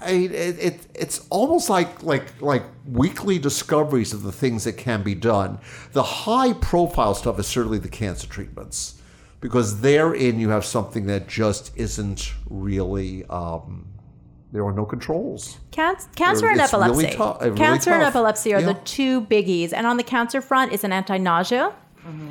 I, 0.00 0.10
it, 0.12 0.58
it 0.58 0.86
it's 0.94 1.26
almost 1.30 1.68
like 1.68 2.02
like 2.02 2.40
like 2.40 2.62
weekly 2.86 3.38
discoveries 3.38 4.12
of 4.12 4.22
the 4.22 4.32
things 4.32 4.64
that 4.64 4.74
can 4.74 5.02
be 5.02 5.14
done. 5.14 5.58
The 5.92 6.02
high 6.02 6.52
profile 6.54 7.14
stuff 7.14 7.38
is 7.38 7.46
certainly 7.46 7.78
the 7.78 7.88
cancer 7.88 8.28
treatments 8.28 9.00
because 9.40 9.80
therein 9.80 10.38
you 10.38 10.50
have 10.50 10.64
something 10.64 11.06
that 11.06 11.28
just 11.28 11.72
isn't 11.76 12.32
really 12.48 13.24
um, 13.26 13.86
there 14.52 14.64
are 14.64 14.72
no 14.72 14.84
controls. 14.84 15.58
Can- 15.70 15.96
cancer 16.14 16.46
and 16.46 16.60
It's 16.60 16.72
really 16.72 16.84
epilepsy. 17.06 17.16
tough- 17.16 17.42
really 17.42 17.56
cancer 17.56 17.90
and 17.92 18.02
epilepsy 18.02 18.54
are 18.54 18.62
the 18.62 18.74
two 18.84 19.22
biggies. 19.22 19.72
And 19.72 19.86
on 19.86 19.96
the 19.96 20.02
cancer 20.02 20.40
front, 20.40 20.72
it's 20.72 20.84
an 20.84 20.92
anti 20.92 21.18
nausea. 21.18 21.72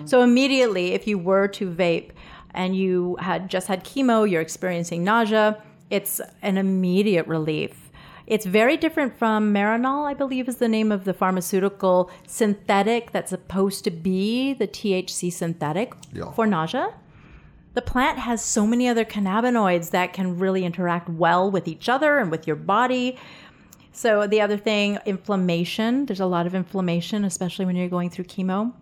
So 0.06 0.22
immediately, 0.22 0.94
if 0.94 1.06
you 1.06 1.18
were 1.18 1.50
to 1.50 1.70
vape 1.70 2.12
and 2.56 2.76
you 2.76 3.18
had 3.20 3.50
just 3.50 3.68
had 3.68 3.84
chemo, 3.84 4.30
you're 4.30 4.42
experiencing 4.42 5.04
nausea, 5.04 5.62
it's 5.92 6.20
an 6.42 6.58
immediate 6.58 7.28
relief. 7.28 7.92
It's 8.26 8.46
very 8.48 8.76
different 8.76 9.16
from 9.16 9.54
Marinol, 9.54 10.06
I 10.10 10.16
believe 10.16 10.48
is 10.50 10.58
the 10.58 10.68
name 10.68 10.92
of 10.92 11.04
the 11.04 11.14
pharmaceutical 11.14 12.10
synthetic 12.26 13.12
that's 13.12 13.30
supposed 13.30 13.84
to 13.84 13.92
be 13.92 14.54
the 14.54 14.68
THC 14.68 15.32
synthetic 15.32 15.94
Yeah. 16.12 16.32
for 16.32 16.48
nausea. 16.48 16.92
The 17.76 17.84
plant 17.84 18.18
has 18.20 18.42
so 18.42 18.66
many 18.66 18.88
other 18.88 19.06
cannabinoids 19.06 19.92
that 19.92 20.14
can 20.14 20.40
really 20.40 20.66
interact 20.66 21.08
well 21.10 21.52
with 21.52 21.68
each 21.68 21.88
other 21.88 22.18
and 22.18 22.32
with 22.32 22.48
your 22.48 22.56
body. 22.56 23.18
So, 23.92 24.26
the 24.28 24.42
other 24.42 24.58
thing, 24.58 24.98
inflammation. 25.06 26.06
There's 26.06 26.20
a 26.20 26.26
lot 26.26 26.48
of 26.48 26.56
inflammation, 26.56 27.26
especially 27.26 27.66
when 27.66 27.76
you're 27.76 27.90
going 27.90 28.10
through 28.10 28.26
chemo. 28.26 28.74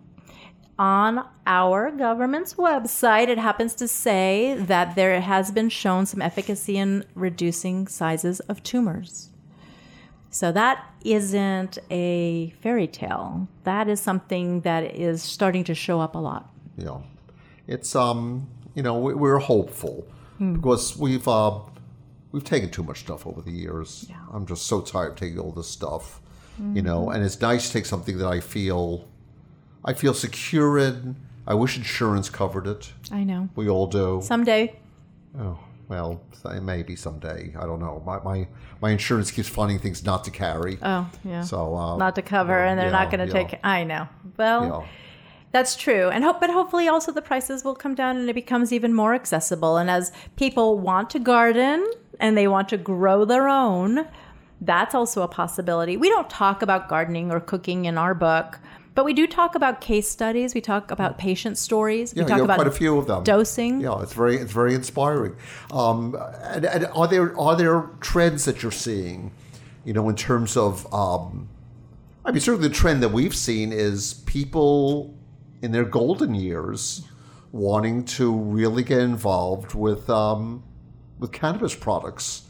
On 0.78 1.24
our 1.46 1.90
government's 1.92 2.54
website, 2.54 3.28
it 3.28 3.38
happens 3.38 3.74
to 3.76 3.86
say 3.86 4.56
that 4.58 4.96
there 4.96 5.20
has 5.20 5.52
been 5.52 5.68
shown 5.68 6.04
some 6.06 6.20
efficacy 6.20 6.76
in 6.76 7.04
reducing 7.14 7.86
sizes 7.86 8.40
of 8.40 8.62
tumors. 8.64 9.30
So, 10.30 10.50
that 10.50 10.84
isn't 11.04 11.78
a 11.92 12.50
fairy 12.60 12.88
tale. 12.88 13.46
That 13.62 13.88
is 13.88 14.00
something 14.00 14.62
that 14.62 14.96
is 14.96 15.22
starting 15.22 15.62
to 15.64 15.74
show 15.76 16.00
up 16.00 16.14
a 16.16 16.18
lot. 16.18 16.50
know 16.76 17.04
it's 17.68 17.94
um 17.94 18.46
you 18.74 18.82
know 18.82 18.98
we- 18.98 19.14
we're 19.14 19.38
hopeful 19.38 20.04
Hmm. 20.38 20.54
because 20.54 20.96
we've 20.98 21.26
uh 21.28 21.60
we've 22.32 22.42
taken 22.44 22.68
too 22.68 22.82
much 22.82 22.98
stuff 23.00 23.26
over 23.28 23.40
the 23.40 23.52
years 23.52 24.06
i'm 24.32 24.44
just 24.44 24.66
so 24.66 24.80
tired 24.80 25.10
of 25.12 25.16
taking 25.16 25.38
all 25.38 25.52
this 25.52 25.68
stuff 25.68 26.20
you 26.74 26.82
know 26.82 27.00
Mm-hmm. 27.02 27.12
and 27.14 27.24
it's 27.24 27.40
nice 27.40 27.68
to 27.68 27.72
take 27.72 27.86
something 27.86 28.18
that 28.18 28.26
i 28.26 28.40
feel 28.40 29.06
i 29.84 29.92
feel 29.92 30.14
secure 30.14 30.78
in 30.78 31.16
i 31.46 31.54
wish 31.54 31.76
insurance 31.76 32.28
covered 32.30 32.66
it 32.66 32.92
I 33.12 33.24
know. 33.24 33.48
we 33.56 33.68
all 33.68 33.86
do 33.86 34.20
Someday. 34.22 34.74
oh 35.38 35.58
well 35.88 36.20
maybe 36.62 36.94
someday 36.96 37.54
i 37.58 37.64
don't 37.66 37.80
know 37.80 38.02
my 38.04 38.18
my, 38.20 38.46
my 38.80 38.90
insurance 38.90 39.30
keeps 39.30 39.48
finding 39.48 39.78
things 39.78 40.04
not 40.04 40.24
to 40.24 40.30
carry 40.30 40.78
Oh, 40.82 41.10
yeah. 41.24 41.42
so 41.42 41.74
uh, 41.74 41.96
not 41.96 42.14
to 42.16 42.22
cover, 42.22 42.58
and 42.64 42.78
they're 42.78 42.90
not 42.90 43.10
going 43.10 43.26
to 43.26 43.32
yeah, 43.34 43.46
take. 43.48 43.60
I 43.64 43.84
know. 43.84 44.06
Well, 44.36 44.62
yeah. 44.82 44.88
that's 45.52 45.74
true, 45.76 46.08
and 46.10 46.22
hope, 46.24 46.38
but 46.40 46.50
hopefully 46.50 46.86
also 46.88 47.10
the 47.12 47.22
prices 47.22 47.64
will 47.64 47.74
come 47.74 47.94
down 47.94 48.16
and 48.18 48.28
it 48.28 48.34
becomes 48.34 48.72
even 48.72 48.92
more 48.92 49.14
accessible. 49.14 49.78
And 49.78 49.88
as 49.88 50.12
people 50.36 50.78
want 50.78 51.08
to 51.10 51.18
garden 51.18 51.88
and 52.20 52.36
they 52.36 52.46
want 52.48 52.68
to 52.70 52.76
grow 52.76 53.24
their 53.24 53.48
own, 53.48 54.06
that's 54.60 54.94
also 54.94 55.22
a 55.22 55.28
possibility. 55.28 55.96
We 55.96 56.08
don't 56.10 56.28
talk 56.28 56.60
about 56.60 56.88
gardening 56.88 57.30
or 57.30 57.40
cooking 57.40 57.86
in 57.86 57.96
our 57.96 58.14
book, 58.14 58.58
but 58.94 59.04
we 59.04 59.12
do 59.12 59.26
talk 59.26 59.54
about 59.54 59.80
case 59.80 60.08
studies. 60.08 60.54
We 60.54 60.60
talk 60.60 60.90
about 60.90 61.18
patient 61.18 61.58
stories. 61.58 62.14
Yeah, 62.14 62.24
we 62.24 62.28
talk 62.28 62.40
about 62.40 62.56
quite 62.56 62.66
a 62.66 62.72
few 62.72 62.96
of 62.96 63.06
them. 63.06 63.24
dosing. 63.24 63.80
Yeah, 63.80 64.00
it's 64.00 64.12
very 64.12 64.36
it's 64.36 64.52
very 64.52 64.74
inspiring. 64.74 65.36
Um, 65.72 66.16
and, 66.42 66.64
and 66.64 66.86
are 66.94 67.08
there 67.08 67.38
are 67.38 67.56
there 67.56 67.90
trends 68.00 68.44
that 68.44 68.62
you're 68.62 68.72
seeing, 68.72 69.32
you 69.84 69.92
know, 69.92 70.08
in 70.08 70.16
terms 70.16 70.56
of? 70.56 70.92
Um, 70.94 71.48
I 72.24 72.30
mean, 72.30 72.40
certainly 72.40 72.68
the 72.68 72.74
trend 72.74 73.02
that 73.02 73.10
we've 73.10 73.34
seen 73.34 73.72
is 73.72 74.14
people 74.26 75.14
in 75.60 75.72
their 75.72 75.84
golden 75.84 76.34
years 76.34 77.02
wanting 77.52 78.04
to 78.04 78.34
really 78.34 78.82
get 78.82 79.00
involved 79.00 79.74
with 79.74 80.08
um, 80.08 80.62
with 81.18 81.32
cannabis 81.32 81.74
products, 81.74 82.42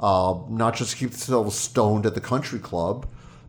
uh, 0.00 0.34
not 0.48 0.76
just 0.76 0.96
keep 0.96 1.10
themselves 1.10 1.56
stoned 1.56 2.06
at 2.06 2.14
the 2.14 2.20
country 2.20 2.58
club, 2.58 3.06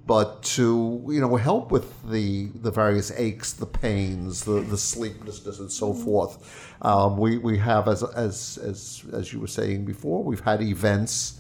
but 0.10 0.42
to 0.42 1.06
you 1.08 1.22
know 1.22 1.36
help 1.36 1.72
with 1.72 1.88
the 2.10 2.48
the 2.64 2.72
various 2.72 3.12
aches, 3.12 3.54
the 3.54 3.68
pains, 3.68 4.44
the, 4.44 4.62
the 4.62 4.78
sleeplessness, 4.78 5.60
and 5.60 5.72
so 5.72 5.94
forth. 5.94 6.34
Um, 6.82 7.16
we 7.16 7.38
we 7.38 7.60
have 7.60 7.88
as 7.88 8.02
as 8.02 8.58
as 8.58 9.04
as 9.14 9.32
you 9.32 9.40
were 9.40 9.54
saying 9.60 9.86
before, 9.86 10.24
we've 10.24 10.40
had 10.40 10.64
events 10.64 11.40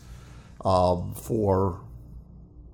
um, 0.64 1.16
for 1.16 1.82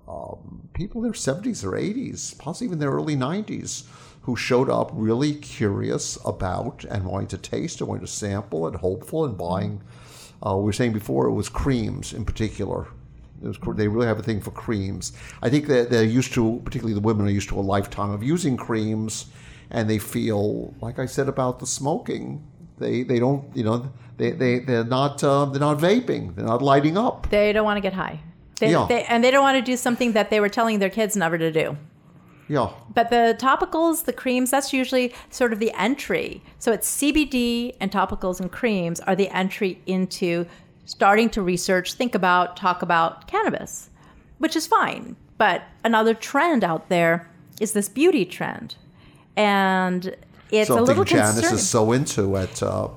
um, 0.06 0.68
people 0.74 1.00
in 1.00 1.08
their 1.08 1.14
seventies 1.14 1.64
or 1.64 1.78
eighties, 1.78 2.34
possibly 2.34 2.68
even 2.68 2.80
their 2.80 2.92
early 2.92 3.16
nineties. 3.16 3.86
Who 4.24 4.36
showed 4.36 4.72
up 4.72 4.90
really 4.92 5.36
curious 5.36 6.18
about 6.26 6.84
and 6.86 7.06
wanting 7.06 7.28
to 7.28 7.38
taste 7.38 7.80
and 7.80 7.88
wanting 7.88 8.08
to 8.08 8.12
sample 8.12 8.66
and 8.66 8.76
hopeful 8.76 9.24
and 9.24 9.38
buying 9.38 9.84
uh, 10.46 10.56
we 10.58 10.64
were 10.64 10.74
saying 10.74 10.94
before 10.94 11.28
it 11.28 11.34
was 11.34 11.48
creams 11.48 12.12
in 12.12 12.26
particular. 12.26 12.88
Was, 13.42 13.58
they 13.76 13.88
really 13.88 14.08
have 14.08 14.20
a 14.20 14.24
thing 14.24 14.42
for 14.42 14.52
creams. 14.52 15.14
I 15.42 15.50
think 15.50 15.68
that 15.68 15.90
they're 15.90 16.04
used 16.04 16.34
to, 16.34 16.62
particularly 16.64 16.94
the 16.94 17.02
women 17.02 17.26
are 17.28 17.30
used 17.30 17.50
to 17.50 17.60
a 17.60 17.62
lifetime 17.62 18.12
of 18.12 18.24
using 18.24 18.58
creams, 18.58 19.28
and 19.70 19.90
they 19.90 20.00
feel, 20.00 20.74
like 20.82 21.00
I 21.00 21.06
said 21.06 21.28
about 21.28 21.60
the 21.60 21.68
smoking, 21.68 22.46
they 22.78 23.04
they 23.04 23.20
don't, 23.20 23.44
you 23.56 23.64
know, 23.64 23.92
they 24.18 24.32
they 24.32 24.60
they're 24.60 24.84
not 24.84 25.24
uh, 25.24 25.46
they're 25.46 25.60
not 25.60 25.78
vaping, 25.78 26.36
they're 26.36 26.46
not 26.46 26.62
lighting 26.62 26.98
up. 26.98 27.30
They 27.30 27.54
don't 27.54 27.66
want 27.66 27.78
to 27.78 27.82
get 27.82 27.94
high. 27.94 28.20
They, 28.60 28.72
Yeah. 28.72 28.86
they, 28.88 29.04
and 29.04 29.22
they 29.24 29.32
don't 29.32 29.44
want 29.44 29.58
to 29.58 29.62
do 29.62 29.76
something 29.76 30.14
that 30.14 30.30
they 30.30 30.40
were 30.40 30.48
telling 30.50 30.80
their 30.80 30.90
kids 30.90 31.16
never 31.18 31.38
to 31.38 31.52
do. 31.52 31.78
Yeah, 32.48 32.70
But 32.94 33.10
the 33.10 33.36
topicals, 33.40 34.06
the 34.06 34.14
creams, 34.14 34.52
that's 34.52 34.72
usually 34.72 35.12
sort 35.32 35.52
of 35.52 35.58
the 35.60 35.72
entry. 35.78 36.44
So 36.60 36.72
it's 36.72 36.88
CBD 37.02 37.76
and 37.82 37.92
topicals 37.92 38.40
and 38.40 38.52
creams 38.52 39.00
are 39.02 39.16
the 39.16 39.30
entry 39.30 39.82
into 39.88 40.46
starting 40.86 41.30
to 41.32 41.42
research, 41.42 41.94
think 41.94 42.16
about, 42.16 42.56
talk 42.56 42.82
about 42.82 43.28
cannabis, 43.28 43.90
which 44.38 44.56
is 44.56 44.68
fine. 44.68 45.16
But 45.38 45.64
another 45.84 46.14
trend 46.14 46.64
out 46.64 46.90
there 46.90 47.30
is 47.60 47.74
this 47.74 47.90
beauty 47.90 48.26
trend. 48.26 48.76
And 49.36 50.16
it's 50.52 50.70
a 50.70 50.74
something 50.74 50.86
little 50.86 51.04
Janice 51.04 51.34
concerning. 51.36 51.56
is 51.56 51.68
so 51.68 51.92
into 51.92 52.38
at 52.38 52.64
uh, 52.64 52.88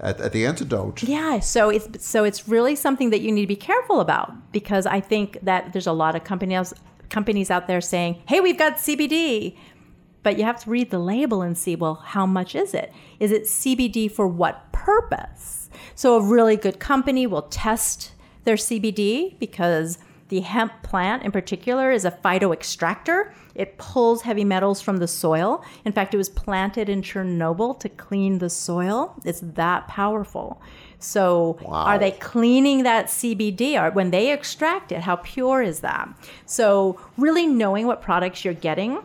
at, 0.00 0.20
at 0.20 0.32
the 0.32 0.46
antidote. 0.46 1.02
Yeah, 1.02 1.40
so 1.40 1.70
it's 1.70 2.04
so 2.04 2.24
it's 2.24 2.48
really 2.48 2.74
something 2.74 3.10
that 3.10 3.20
you 3.20 3.30
need 3.32 3.42
to 3.42 3.46
be 3.46 3.56
careful 3.56 4.00
about 4.00 4.52
because 4.52 4.86
I 4.86 5.00
think 5.00 5.38
that 5.42 5.72
there's 5.72 5.86
a 5.86 5.92
lot 5.92 6.16
of 6.16 6.24
companies 6.24 6.74
companies 7.08 7.50
out 7.50 7.66
there 7.66 7.80
saying, 7.80 8.22
"Hey, 8.26 8.40
we've 8.40 8.58
got 8.58 8.76
CBD." 8.76 9.56
But 10.26 10.38
you 10.38 10.44
have 10.44 10.58
to 10.64 10.70
read 10.70 10.90
the 10.90 10.98
label 10.98 11.40
and 11.42 11.56
see, 11.56 11.76
well, 11.76 12.02
how 12.04 12.26
much 12.26 12.56
is 12.56 12.74
it? 12.74 12.92
Is 13.20 13.30
it 13.30 13.44
CBD 13.44 14.10
for 14.10 14.26
what 14.26 14.72
purpose? 14.72 15.70
So 15.94 16.16
a 16.16 16.20
really 16.20 16.56
good 16.56 16.80
company 16.80 17.28
will 17.28 17.42
test 17.42 18.10
their 18.42 18.56
CBD 18.56 19.38
because 19.38 19.98
the 20.26 20.40
hemp 20.40 20.82
plant 20.82 21.22
in 21.22 21.30
particular 21.30 21.92
is 21.92 22.04
a 22.04 22.10
phytoextractor. 22.10 23.34
It 23.54 23.78
pulls 23.78 24.22
heavy 24.22 24.42
metals 24.42 24.80
from 24.80 24.96
the 24.96 25.06
soil. 25.06 25.64
In 25.84 25.92
fact, 25.92 26.12
it 26.12 26.16
was 26.16 26.28
planted 26.28 26.88
in 26.88 27.02
Chernobyl 27.02 27.78
to 27.78 27.88
clean 27.88 28.38
the 28.38 28.50
soil. 28.50 29.14
It's 29.24 29.38
that 29.54 29.86
powerful. 29.86 30.60
So, 30.98 31.56
are 31.66 32.00
they 32.00 32.10
cleaning 32.10 32.82
that 32.82 33.06
CBD? 33.06 33.80
Or 33.80 33.92
when 33.92 34.10
they 34.10 34.32
extract 34.32 34.90
it, 34.90 35.02
how 35.02 35.16
pure 35.22 35.62
is 35.62 35.80
that? 35.80 36.08
So, 36.46 36.98
really 37.16 37.46
knowing 37.46 37.86
what 37.86 38.02
products 38.02 38.44
you're 38.44 38.54
getting 38.54 38.98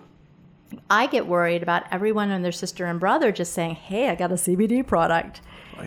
I 0.90 1.08
get 1.08 1.28
worried 1.28 1.64
about 1.64 1.84
everyone 1.92 2.32
and 2.32 2.44
their 2.44 2.52
sister 2.52 2.86
and 2.86 3.00
brother 3.00 3.32
just 3.32 3.54
saying, 3.54 3.76
"Hey, 3.76 4.10
I 4.10 4.16
got 4.16 4.32
a 4.32 4.36
CBD 4.38 4.86
product." 4.86 5.42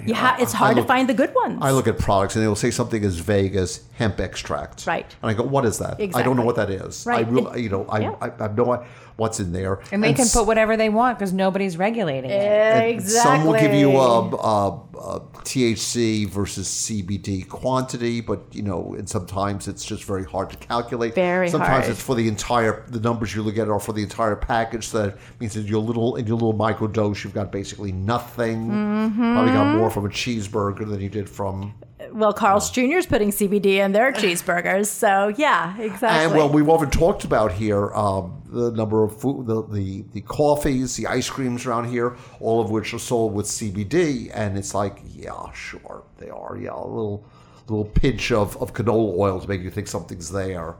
You 0.04 0.14
ha- 0.14 0.36
it's 0.40 0.52
hard 0.52 0.74
look- 0.76 0.86
to 0.86 0.88
find 0.88 1.08
the 1.08 1.14
good 1.14 1.32
ones. 1.34 1.58
I 1.62 1.70
look 1.70 1.86
at 1.86 1.98
products 1.98 2.34
and 2.34 2.42
they 2.42 2.48
will 2.48 2.56
say 2.56 2.72
something 2.72 3.04
as 3.04 3.18
vague 3.18 3.54
as 3.54 3.82
hemp 3.96 4.18
extract. 4.18 4.86
Right. 4.88 5.06
And 5.22 5.30
I 5.30 5.34
go, 5.34 5.44
what 5.44 5.64
is 5.64 5.78
that? 5.78 6.00
I 6.16 6.22
don't 6.22 6.36
know 6.36 6.42
what 6.44 6.56
that 6.56 6.68
is. 6.68 7.04
Right. 7.06 7.24
I 7.24 7.30
really, 7.30 7.62
you 7.62 7.68
know, 7.68 7.86
I, 7.88 8.00
Yeah. 8.00 8.14
I, 8.20 8.26
I 8.26 8.42
have 8.42 8.56
no 8.56 8.72
idea 8.72 8.86
what's 9.16 9.40
in 9.40 9.52
there. 9.52 9.80
And 9.92 10.02
they 10.02 10.12
can 10.12 10.24
s- 10.24 10.34
put 10.34 10.46
whatever 10.46 10.76
they 10.76 10.88
want 10.88 11.18
because 11.18 11.32
nobody's 11.32 11.76
regulating 11.76 12.30
it. 12.30 12.88
exactly. 12.94 13.38
Some 13.38 13.46
will 13.46 13.58
give 13.58 13.72
you 13.74 13.90
a, 13.96 14.28
a, 14.36 14.68
a 14.98 15.20
THC 15.44 16.28
versus 16.28 16.66
CBD 16.68 17.48
quantity, 17.48 18.20
but 18.20 18.40
you 18.52 18.62
know, 18.62 18.94
and 18.98 19.08
sometimes 19.08 19.68
it's 19.68 19.84
just 19.84 20.04
very 20.04 20.24
hard 20.24 20.50
to 20.50 20.56
calculate. 20.56 21.14
Very 21.14 21.48
sometimes 21.48 21.84
hard. 21.84 21.90
it's 21.90 22.02
for 22.02 22.14
the 22.14 22.26
entire. 22.28 22.84
The 22.88 23.00
numbers 23.00 23.34
you 23.34 23.42
look 23.42 23.58
at 23.58 23.68
are 23.68 23.80
for 23.80 23.92
the 23.92 24.02
entire 24.02 24.36
package. 24.36 24.88
So 24.88 25.02
that 25.06 25.18
means 25.40 25.56
in 25.56 25.66
your 25.66 25.80
little 25.80 26.16
in 26.16 26.26
your 26.26 26.36
little 26.36 26.52
micro 26.52 26.86
dose, 26.88 27.22
you've 27.24 27.34
got 27.34 27.52
basically 27.52 27.92
nothing. 27.92 28.68
Mm-hmm. 28.68 29.34
Probably 29.34 29.52
got 29.52 29.76
more 29.76 29.90
from 29.90 30.06
a 30.06 30.10
cheeseburger 30.10 30.88
than 30.88 31.00
you 31.00 31.08
did 31.08 31.28
from. 31.28 31.74
Well, 32.14 32.32
Carl's 32.32 32.70
Jr. 32.70 32.98
is 32.98 33.06
putting 33.06 33.30
CBD 33.30 33.84
in 33.84 33.92
their 33.92 34.12
cheeseburgers, 34.20 34.86
so 34.86 35.34
yeah, 35.36 35.76
exactly. 35.78 36.24
And 36.26 36.32
well, 36.32 36.48
we've 36.48 36.68
often 36.68 36.88
talked 36.90 37.24
about 37.24 37.52
here 37.52 37.92
um, 37.92 38.40
the 38.46 38.70
number 38.70 39.02
of 39.02 39.20
food, 39.20 39.46
the, 39.46 39.66
the 39.66 40.04
the 40.12 40.20
coffees, 40.20 40.96
the 40.96 41.08
ice 41.08 41.28
creams 41.28 41.66
around 41.66 41.86
here, 41.86 42.16
all 42.40 42.60
of 42.60 42.70
which 42.70 42.94
are 42.94 43.00
sold 43.00 43.34
with 43.34 43.46
CBD, 43.46 44.30
and 44.32 44.56
it's 44.56 44.74
like, 44.74 45.00
yeah, 45.12 45.52
sure, 45.52 46.04
they 46.18 46.30
are, 46.30 46.56
yeah, 46.56 46.72
a 46.72 46.86
little 46.86 47.26
little 47.66 47.84
pinch 47.86 48.30
of, 48.30 48.56
of 48.58 48.74
canola 48.74 49.18
oil 49.18 49.40
to 49.40 49.48
make 49.48 49.62
you 49.62 49.70
think 49.70 49.88
something's 49.88 50.30
there, 50.30 50.76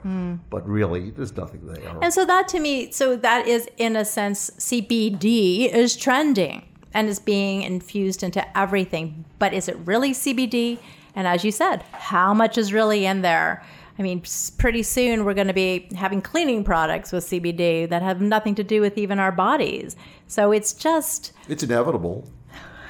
but 0.50 0.68
really, 0.68 1.10
there's 1.10 1.36
nothing 1.36 1.66
there. 1.66 1.98
And 2.00 2.12
so 2.12 2.24
that 2.26 2.46
to 2.48 2.60
me, 2.60 2.92
so 2.92 3.16
that 3.16 3.48
is 3.48 3.68
in 3.76 3.96
a 3.96 4.04
sense, 4.04 4.50
CBD 4.58 5.72
is 5.72 5.96
trending 5.96 6.68
and 6.92 7.08
is 7.08 7.18
being 7.18 7.62
infused 7.62 8.22
into 8.22 8.56
everything. 8.56 9.24
But 9.40 9.52
is 9.52 9.68
it 9.68 9.76
really 9.84 10.12
CBD? 10.12 10.78
And 11.14 11.26
as 11.26 11.44
you 11.44 11.52
said, 11.52 11.82
how 11.92 12.34
much 12.34 12.58
is 12.58 12.72
really 12.72 13.06
in 13.06 13.22
there? 13.22 13.64
I 13.98 14.02
mean, 14.02 14.22
pretty 14.58 14.82
soon 14.82 15.24
we're 15.24 15.34
going 15.34 15.46
to 15.46 15.52
be 15.52 15.88
having 15.94 16.20
cleaning 16.20 16.64
products 16.64 17.12
with 17.12 17.24
CBD 17.24 17.88
that 17.88 18.02
have 18.02 18.20
nothing 18.20 18.56
to 18.56 18.64
do 18.64 18.80
with 18.80 18.98
even 18.98 19.20
our 19.20 19.30
bodies. 19.30 19.94
So 20.26 20.50
it's 20.50 20.72
just 20.72 21.32
It's 21.48 21.62
inevitable. 21.62 22.28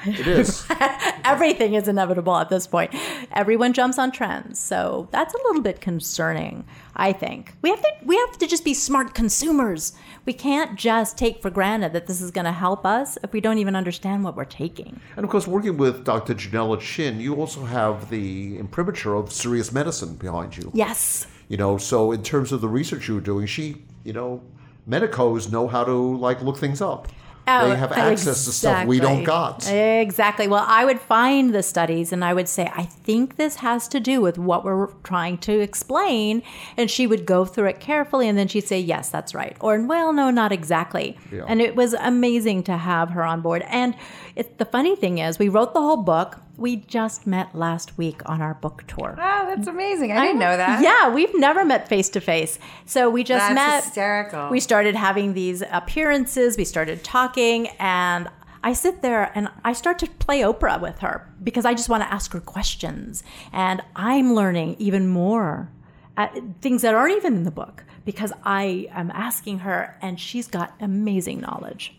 It 0.05 0.27
is. 0.27 0.65
everything 1.25 1.73
is 1.73 1.87
inevitable 1.87 2.35
at 2.37 2.49
this 2.49 2.67
point. 2.67 2.93
Everyone 3.31 3.73
jumps 3.73 3.97
on 3.97 4.11
trends. 4.11 4.59
So 4.59 5.07
that's 5.11 5.33
a 5.33 5.37
little 5.45 5.61
bit 5.61 5.81
concerning, 5.81 6.65
I 6.95 7.11
think. 7.11 7.53
We 7.61 7.69
have 7.69 7.81
to 7.81 7.91
we 8.05 8.15
have 8.17 8.37
to 8.37 8.47
just 8.47 8.63
be 8.63 8.73
smart 8.73 9.13
consumers. 9.13 9.93
We 10.25 10.33
can't 10.33 10.77
just 10.77 11.17
take 11.17 11.41
for 11.41 11.49
granted 11.49 11.93
that 11.93 12.07
this 12.07 12.21
is 12.21 12.31
going 12.31 12.45
to 12.45 12.51
help 12.51 12.85
us 12.85 13.17
if 13.23 13.33
we 13.33 13.41
don't 13.41 13.57
even 13.57 13.75
understand 13.75 14.23
what 14.23 14.35
we're 14.35 14.45
taking. 14.45 14.99
and 15.15 15.23
of 15.23 15.29
course, 15.29 15.47
working 15.47 15.77
with 15.77 16.05
Dr. 16.05 16.33
Junella 16.33 16.79
Chin, 16.79 17.19
you 17.19 17.35
also 17.35 17.65
have 17.65 18.09
the 18.09 18.57
imprimatur 18.57 19.15
of 19.15 19.31
serious 19.31 19.71
medicine 19.71 20.15
behind 20.15 20.57
you. 20.57 20.71
Yes. 20.73 21.27
You 21.47 21.57
know, 21.57 21.77
so 21.77 22.11
in 22.11 22.23
terms 22.23 22.51
of 22.51 22.61
the 22.61 22.69
research 22.69 23.07
you 23.07 23.15
were 23.15 23.21
doing, 23.21 23.45
she, 23.45 23.83
you 24.03 24.13
know, 24.13 24.41
medicos 24.87 25.51
know 25.51 25.67
how 25.67 25.83
to 25.83 26.17
like 26.17 26.41
look 26.41 26.57
things 26.57 26.81
up. 26.81 27.07
Oh, 27.47 27.69
they 27.69 27.75
have 27.75 27.91
access 27.91 28.45
to 28.45 28.51
stuff 28.51 28.87
we 28.87 28.99
don't 28.99 29.23
got. 29.23 29.69
Exactly. 29.69 30.47
Well, 30.47 30.65
I 30.67 30.85
would 30.85 30.99
find 30.99 31.53
the 31.53 31.61
studies 31.61 32.11
and 32.11 32.23
I 32.23 32.33
would 32.33 32.47
say, 32.47 32.71
I 32.73 32.83
think 32.83 33.37
this 33.37 33.57
has 33.57 33.87
to 33.89 33.99
do 33.99 34.21
with 34.21 34.37
what 34.37 34.63
we're 34.63 34.87
trying 35.03 35.37
to 35.39 35.59
explain. 35.59 36.41
And 36.75 36.89
she 36.89 37.05
would 37.07 37.25
go 37.25 37.45
through 37.45 37.67
it 37.67 37.79
carefully 37.79 38.27
and 38.27 38.37
then 38.37 38.47
she'd 38.47 38.67
say, 38.67 38.79
yes, 38.79 39.09
that's 39.09 39.35
right. 39.35 39.55
Or, 39.59 39.79
well, 39.81 40.11
no, 40.11 40.31
not 40.31 40.51
exactly. 40.51 41.17
Yeah. 41.31 41.45
And 41.47 41.61
it 41.61 41.75
was 41.75 41.93
amazing 41.93 42.63
to 42.63 42.77
have 42.77 43.11
her 43.11 43.23
on 43.23 43.41
board. 43.41 43.63
And 43.67 43.95
it, 44.35 44.57
the 44.57 44.65
funny 44.65 44.95
thing 44.95 45.17
is, 45.19 45.39
we 45.39 45.49
wrote 45.49 45.73
the 45.73 45.81
whole 45.81 45.97
book. 45.97 46.37
We 46.57 46.77
just 46.77 47.27
met 47.27 47.53
last 47.53 47.97
week 47.97 48.21
on 48.25 48.41
our 48.41 48.53
book 48.53 48.83
tour. 48.87 49.15
Oh, 49.17 49.45
that's 49.47 49.67
amazing. 49.67 50.11
I 50.11 50.25
didn't 50.25 50.39
know 50.39 50.55
that. 50.55 50.81
Yeah, 50.81 51.13
we've 51.13 51.33
never 51.35 51.65
met 51.65 51.89
face 51.89 52.09
to 52.09 52.21
face. 52.21 52.59
So 52.85 53.09
we 53.09 53.23
just 53.23 53.41
That's 53.41 53.55
met. 53.55 53.83
hysterical. 53.83 54.49
We 54.49 54.59
started 54.61 54.95
having 54.95 55.33
these 55.33 55.63
appearances, 55.69 56.57
we 56.57 56.63
started 56.65 57.03
talking, 57.03 57.67
and 57.79 58.29
I 58.63 58.73
sit 58.73 59.01
there 59.01 59.31
and 59.35 59.49
I 59.63 59.73
start 59.73 59.99
to 59.99 60.07
play 60.07 60.41
Oprah 60.41 60.81
with 60.81 60.99
her 60.99 61.29
because 61.43 61.65
I 61.65 61.73
just 61.73 61.89
want 61.89 62.03
to 62.03 62.11
ask 62.11 62.31
her 62.33 62.39
questions. 62.39 63.21
And 63.53 63.81
I'm 63.95 64.33
learning 64.33 64.77
even 64.79 65.07
more 65.07 65.69
uh, 66.17 66.27
things 66.61 66.81
that 66.81 66.95
aren't 66.95 67.15
even 67.17 67.35
in 67.35 67.43
the 67.43 67.51
book 67.51 67.83
because 68.05 68.31
I 68.43 68.87
am 68.91 69.11
asking 69.11 69.59
her, 69.59 69.97
and 70.01 70.19
she's 70.19 70.47
got 70.47 70.73
amazing 70.79 71.41
knowledge. 71.41 71.95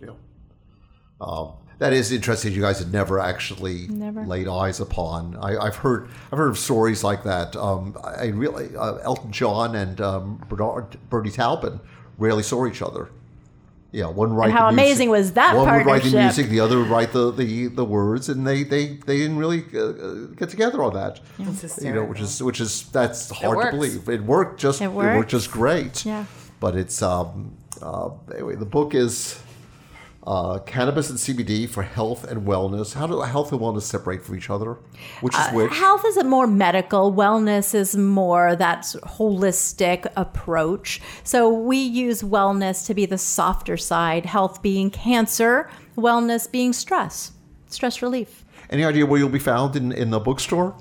Yeah. 0.00 0.10
Um, 1.20 1.54
that 1.78 1.92
is 1.92 2.10
interesting. 2.12 2.52
You 2.52 2.62
guys 2.62 2.78
had 2.78 2.92
never 2.92 3.18
actually 3.18 3.86
Never. 3.88 4.24
laid 4.24 4.48
eyes 4.48 4.80
upon. 4.80 5.36
I, 5.36 5.56
I've 5.58 5.76
heard. 5.76 6.08
I've 6.32 6.38
heard 6.38 6.48
of 6.50 6.58
stories 6.58 7.04
like 7.04 7.24
that. 7.24 7.54
Um, 7.56 7.96
I 8.02 8.26
really 8.26 8.74
uh, 8.76 8.96
Elton 8.96 9.30
John 9.32 9.74
and 9.76 10.00
um, 10.00 10.42
Bernard, 10.48 10.96
Bernie 11.10 11.30
Taupin 11.30 11.80
rarely 12.18 12.42
saw 12.42 12.66
each 12.66 12.80
other. 12.82 13.10
Yeah, 13.92 14.08
one 14.08 14.34
write. 14.34 14.50
how 14.50 14.66
the 14.70 14.76
music- 14.76 14.86
amazing 14.90 15.10
was 15.10 15.32
that 15.34 15.56
One 15.56 15.72
would 15.74 15.86
write 15.86 16.02
the 16.02 16.18
music, 16.18 16.48
the 16.48 16.60
other 16.60 16.78
would 16.78 16.88
write 16.88 17.12
the, 17.12 17.30
the, 17.30 17.68
the 17.68 17.84
words, 17.84 18.28
and 18.28 18.46
they, 18.46 18.62
they, 18.62 18.96
they 19.06 19.16
didn't 19.18 19.38
really 19.38 19.64
uh, 19.72 19.80
uh, 19.80 20.14
get 20.36 20.50
together 20.50 20.82
on 20.82 20.92
that. 20.94 21.20
That's 21.38 21.82
You 21.82 21.94
know, 21.94 22.04
which 22.04 22.20
is 22.20 22.42
which 22.42 22.60
is 22.60 22.88
that's 22.90 23.30
hard 23.30 23.64
to 23.64 23.70
believe. 23.70 24.08
It 24.08 24.22
worked 24.22 24.60
just 24.60 24.80
It 24.82 24.86
it 24.86 24.92
worked 24.92 25.30
just 25.30 25.50
great. 25.50 26.04
Yeah. 26.04 26.26
But 26.60 26.76
it's 26.76 27.00
um 27.00 27.56
uh, 27.80 28.10
anyway. 28.34 28.56
The 28.56 28.66
book 28.66 28.94
is 28.94 29.40
uh, 30.26 30.58
cannabis 30.60 31.08
and 31.08 31.18
CBD 31.18 31.68
for 31.68 31.82
health 31.82 32.24
and 32.24 32.46
wellness. 32.46 32.94
How 32.94 33.06
do 33.06 33.20
health 33.20 33.52
and 33.52 33.60
wellness 33.60 33.82
separate 33.82 34.24
from 34.24 34.36
each 34.36 34.50
other? 34.50 34.76
Which 35.20 35.36
is 35.36 35.46
which? 35.52 35.72
Health 35.72 36.04
is 36.04 36.16
a 36.16 36.24
more 36.24 36.46
medical, 36.46 37.12
wellness 37.12 37.74
is 37.74 37.96
more 37.96 38.56
that 38.56 38.82
holistic 39.04 40.10
approach. 40.16 41.00
So 41.22 41.52
we 41.52 41.78
use 41.78 42.22
wellness 42.22 42.86
to 42.86 42.94
be 42.94 43.06
the 43.06 43.18
softer 43.18 43.76
side, 43.76 44.26
health 44.26 44.62
being 44.62 44.90
cancer, 44.90 45.70
wellness 45.96 46.50
being 46.50 46.72
stress, 46.72 47.32
stress 47.68 48.02
relief. 48.02 48.44
Any 48.68 48.84
idea 48.84 49.06
where 49.06 49.20
you'll 49.20 49.28
be 49.28 49.38
found 49.38 49.76
in, 49.76 49.92
in 49.92 50.10
the 50.10 50.18
bookstore? 50.18 50.74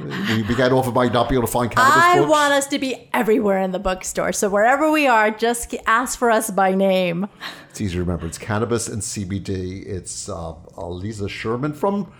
We 0.00 0.42
began 0.42 0.72
off 0.72 0.86
of 0.86 0.94
by 0.94 1.08
not 1.08 1.28
being 1.28 1.38
able 1.38 1.46
to 1.48 1.52
find 1.52 1.70
cannabis 1.70 1.96
I 2.02 2.18
books. 2.18 2.30
want 2.30 2.52
us 2.52 2.66
to 2.68 2.78
be 2.78 3.08
everywhere 3.12 3.58
in 3.58 3.72
the 3.72 3.78
bookstore. 3.78 4.32
So 4.32 4.48
wherever 4.48 4.90
we 4.90 5.06
are, 5.06 5.30
just 5.30 5.74
ask 5.86 6.18
for 6.18 6.30
us 6.30 6.50
by 6.50 6.74
name. 6.74 7.28
It's 7.70 7.80
easy 7.80 7.94
to 7.94 8.00
remember. 8.00 8.26
It's 8.26 8.38
cannabis 8.38 8.88
and 8.88 9.02
CBD. 9.02 9.86
It's 9.86 10.28
uh, 10.28 10.52
uh, 10.76 10.88
Lisa 10.88 11.28
Sherman 11.28 11.72
from 11.72 12.12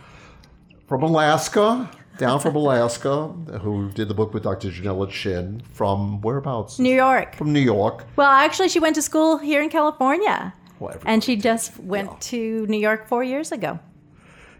from 0.87 1.03
Alaska, 1.03 1.91
down 2.17 2.41
from 2.41 2.57
Alaska, 2.62 3.29
who 3.62 3.91
did 3.91 4.09
the 4.09 4.14
book 4.14 4.33
with 4.33 4.43
Dr. 4.43 4.71
Junella 4.71 5.09
Chin 5.11 5.62
from 5.73 6.21
whereabouts? 6.23 6.79
New 6.79 6.95
York. 6.95 7.37
From 7.37 7.53
New 7.53 7.61
York. 7.61 8.07
Well, 8.17 8.31
actually, 8.31 8.69
she 8.71 8.81
went 8.81 8.95
to 8.97 9.03
school 9.03 9.37
here 9.38 9.62
in 9.62 9.69
California. 9.69 10.55
Well, 10.81 10.97
and 11.05 11.23
she 11.23 11.37
just 11.37 11.79
went 11.81 12.21
to 12.23 12.67
New 12.67 12.79
York 12.79 13.07
four 13.09 13.23
years 13.25 13.53
ago. 13.53 13.79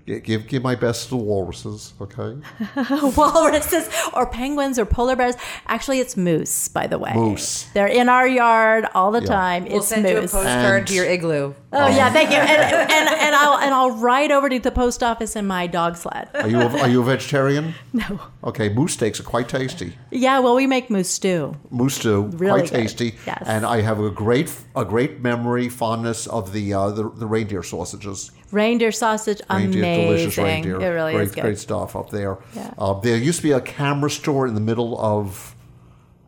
Gi- 0.09 0.21
Give 0.21 0.47
give 0.47 0.63
my 0.63 0.75
best 0.75 1.05
to 1.05 1.11
the 1.11 1.17
walruses, 1.17 1.93
okay? 2.01 2.37
walruses 3.17 3.89
or 4.15 4.27
penguins 4.27 4.79
or 4.79 4.87
polar 4.87 5.17
bears. 5.17 5.35
Actually, 5.67 6.01
it's 6.01 6.17
moose, 6.17 6.69
by 6.69 6.87
the 6.87 6.99
way. 6.99 7.13
Moose. 7.15 7.65
They're 7.75 7.87
in 7.87 8.09
our 8.09 8.27
yard 8.27 8.87
all 8.95 9.11
the 9.13 9.21
Yeah. 9.21 9.27
time. 9.27 9.65
We'll 9.67 9.79
it's 9.79 9.89
send 9.89 10.09
you 10.09 10.19
a 10.19 10.21
moose. 10.23 10.33
postcard 10.33 10.79
And- 10.79 10.87
to 10.89 10.95
your 10.95 11.05
igloo. 11.07 11.55
oh 11.73 11.89
yeah, 11.89 12.11
thank 12.13 12.31
you. 12.31 12.37
And, 12.37 12.51
and, 12.91 13.09
and 13.09 13.35
I'll 13.35 13.59
and 13.59 13.75
I'll 13.75 13.91
ride 13.91 14.31
over 14.33 14.49
to 14.49 14.59
the 14.59 14.71
post 14.71 15.03
office 15.03 15.37
in 15.37 15.47
my 15.47 15.67
dog 15.67 15.97
sled. 15.97 16.29
Are 16.35 16.49
you 16.49 16.59
a, 16.61 16.69
are 16.81 16.89
you 16.89 17.03
a 17.03 17.05
vegetarian? 17.05 17.75
No. 17.93 18.21
Okay, 18.45 18.69
moose 18.69 18.93
steaks 18.93 19.19
are 19.19 19.25
quite 19.25 19.49
tasty. 19.49 19.93
Yeah, 20.13 20.39
well, 20.39 20.55
we 20.55 20.67
make 20.69 20.89
moose 20.89 21.09
stew. 21.11 21.57
Moose 21.71 21.97
stew, 21.97 22.23
Really 22.37 22.61
quite 22.61 22.71
good. 22.71 22.77
tasty. 22.83 23.15
Yes. 23.27 23.43
And 23.47 23.67
I 23.67 23.81
have 23.81 23.99
a 23.99 24.09
great 24.11 24.55
a 24.77 24.85
great 24.85 25.21
memory 25.21 25.69
fondness 25.69 26.27
of 26.29 26.53
the 26.53 26.73
uh, 26.73 26.91
the, 26.91 27.11
the 27.11 27.27
reindeer 27.27 27.63
sausages. 27.65 28.31
Reindeer 28.51 28.93
sausage, 28.93 29.41
Reindeer, 29.51 29.83
amazing. 29.83 30.07
delicious 30.07 30.39
reindeer. 30.39 30.81
It 30.81 30.89
really 30.89 31.13
great, 31.15 31.25
is 31.25 31.35
good. 31.35 31.41
Great 31.43 31.59
stuff 31.59 31.95
up 31.95 32.11
there. 32.11 32.39
Yeah. 32.55 32.73
Uh, 32.79 32.95
there 33.01 33.17
used 33.17 33.39
to 33.39 33.43
be 33.43 33.53
a 33.53 33.61
camera 33.61 34.11
store 34.11 34.47
in 34.47 34.55
the 34.55 34.61
middle 34.61 34.99
of 35.01 35.55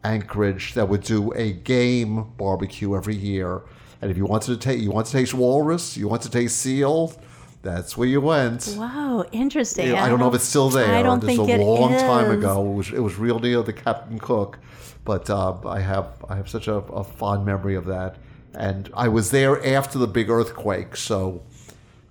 Anchorage 0.05 0.75
that 0.75 0.89
would 0.89 1.03
do 1.03 1.33
a 1.33 1.53
game 1.53 2.25
barbecue 2.37 2.97
every 2.97 3.17
year. 3.17 3.63
And 4.03 4.11
if 4.11 4.17
you 4.17 4.25
wanted 4.27 4.47
to 4.53 4.57
take, 4.57 4.81
you 4.81 4.91
want 4.91 5.07
to 5.07 5.13
taste 5.13 5.35
walrus, 5.35 5.97
you 5.97 6.09
want 6.09 6.23
to 6.23 6.31
taste 6.31 6.59
seal, 6.59 7.13
that's 7.63 7.97
where 7.97 8.09
you 8.09 8.21
went. 8.23 8.75
Wow, 8.79 9.25
interesting. 9.33 9.89
Yeah, 9.89 10.03
I 10.03 10.09
don't 10.09 10.19
know 10.19 10.29
if 10.29 10.35
it's 10.35 10.45
still 10.45 10.71
there. 10.71 10.95
I 10.95 11.03
don't 11.03 11.21
This 11.21 11.37
think 11.37 11.43
is 11.43 11.49
a 11.49 11.61
it 11.61 11.65
long 11.65 11.93
time 11.93 12.31
ago. 12.31 12.71
It 12.71 12.75
was 12.75 12.93
it 12.93 13.01
was 13.01 13.19
real 13.19 13.39
near 13.39 13.63
the 13.63 13.75
Captain 13.75 14.19
Cook, 14.19 14.59
but 15.05 15.29
uh, 15.29 15.57
I 15.67 15.81
have 15.81 16.25
I 16.29 16.37
have 16.37 16.49
such 16.49 16.69
a, 16.69 16.77
a 16.77 17.05
fond 17.05 17.45
memory 17.45 17.75
of 17.75 17.85
that. 17.87 18.17
And 18.55 18.91
I 18.95 19.09
was 19.09 19.31
there 19.31 19.65
after 19.65 19.99
the 19.99 20.07
big 20.09 20.31
earthquake, 20.31 20.97
so 20.97 21.43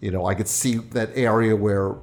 you 0.01 0.11
know 0.11 0.25
I 0.25 0.35
could 0.35 0.47
see 0.47 0.75
that 0.75 1.11
area 1.15 1.55
where 1.55 1.95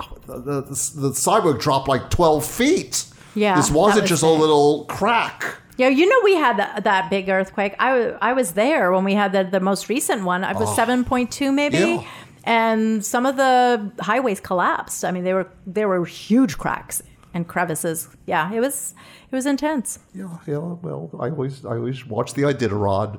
oh, 0.00 0.18
the, 0.26 0.62
the, 0.62 0.92
the 1.00 1.14
sidewalk 1.14 1.60
dropped 1.60 1.88
like 1.88 2.10
twelve 2.10 2.44
feet. 2.44 3.06
Yeah, 3.34 3.56
this 3.56 3.70
wasn't 3.70 4.02
was 4.02 4.10
just 4.10 4.22
a 4.22 4.28
little 4.28 4.84
crack. 4.86 5.58
Yeah, 5.76 5.88
you 5.88 6.08
know 6.08 6.20
we 6.24 6.34
had 6.34 6.56
that, 6.56 6.84
that 6.84 7.10
big 7.10 7.28
earthquake. 7.28 7.74
I, 7.78 8.14
I 8.22 8.32
was 8.32 8.52
there 8.52 8.92
when 8.92 9.04
we 9.04 9.12
had 9.12 9.32
the, 9.32 9.44
the 9.44 9.60
most 9.60 9.90
recent 9.90 10.24
one. 10.24 10.42
I 10.42 10.54
was 10.54 10.70
7.2 10.76 11.52
maybe. 11.52 11.76
Yeah. 11.76 12.04
And 12.44 13.04
some 13.04 13.26
of 13.26 13.36
the 13.36 13.92
highways 14.00 14.40
collapsed. 14.40 15.04
I 15.04 15.10
mean, 15.10 15.24
they 15.24 15.34
were 15.34 15.50
there 15.66 15.88
were 15.88 16.04
huge 16.06 16.56
cracks 16.56 17.02
and 17.34 17.46
crevices. 17.46 18.08
Yeah, 18.24 18.52
it 18.52 18.60
was 18.60 18.94
it 19.30 19.34
was 19.34 19.46
intense. 19.46 19.98
Yeah, 20.14 20.38
yeah. 20.46 20.58
Well, 20.58 21.10
I 21.20 21.28
always, 21.28 21.64
I 21.66 21.76
always 21.76 22.06
watch 22.06 22.34
the 22.34 22.42
Iditarod. 22.42 23.18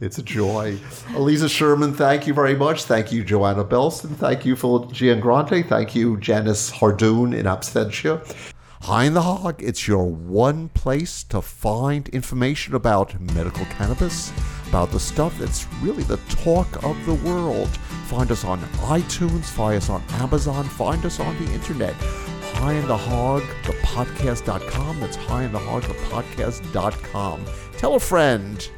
It's 0.00 0.18
a 0.18 0.22
joy. 0.22 0.76
Aliza 1.08 1.50
Sherman, 1.50 1.92
thank 1.92 2.26
you 2.26 2.34
very 2.34 2.54
much. 2.54 2.84
Thank 2.84 3.10
you, 3.10 3.24
Joanna 3.24 3.64
Belston. 3.64 4.14
Thank 4.14 4.46
you, 4.46 4.54
Phil 4.54 4.86
Giangrande. 4.86 5.68
Thank 5.68 5.94
you, 5.94 6.16
Janice 6.18 6.70
Hardoon 6.70 7.36
in 7.36 7.46
absentia. 7.46 8.24
High 8.82 9.08
on 9.08 9.14
the 9.14 9.22
Hog, 9.22 9.60
it's 9.60 9.88
your 9.88 10.04
one 10.04 10.68
place 10.68 11.24
to 11.24 11.42
find 11.42 12.08
information 12.10 12.76
about 12.76 13.20
medical 13.34 13.64
cannabis, 13.66 14.32
about 14.68 14.92
the 14.92 15.00
stuff 15.00 15.36
that's 15.36 15.66
really 15.82 16.04
the 16.04 16.16
talk 16.28 16.84
of 16.84 16.96
the 17.04 17.14
world. 17.14 17.68
Find 18.06 18.30
us 18.30 18.44
on 18.44 18.60
iTunes, 18.86 19.46
find 19.46 19.78
us 19.78 19.90
on 19.90 20.02
Amazon, 20.12 20.64
find 20.64 21.04
us 21.04 21.18
on 21.18 21.36
the 21.44 21.52
internet. 21.52 21.94
High 22.54 22.78
on 22.78 22.86
the 22.86 22.96
Hog, 22.96 23.42
the 23.66 23.72
podcast.com. 23.82 25.00
That's 25.00 25.16
high 25.16 25.42
in 25.42 25.52
the 25.52 25.58
hog, 25.58 25.82
the 25.82 25.94
podcast.com. 25.94 27.44
Tell 27.76 27.94
a 27.96 28.00
friend. 28.00 28.68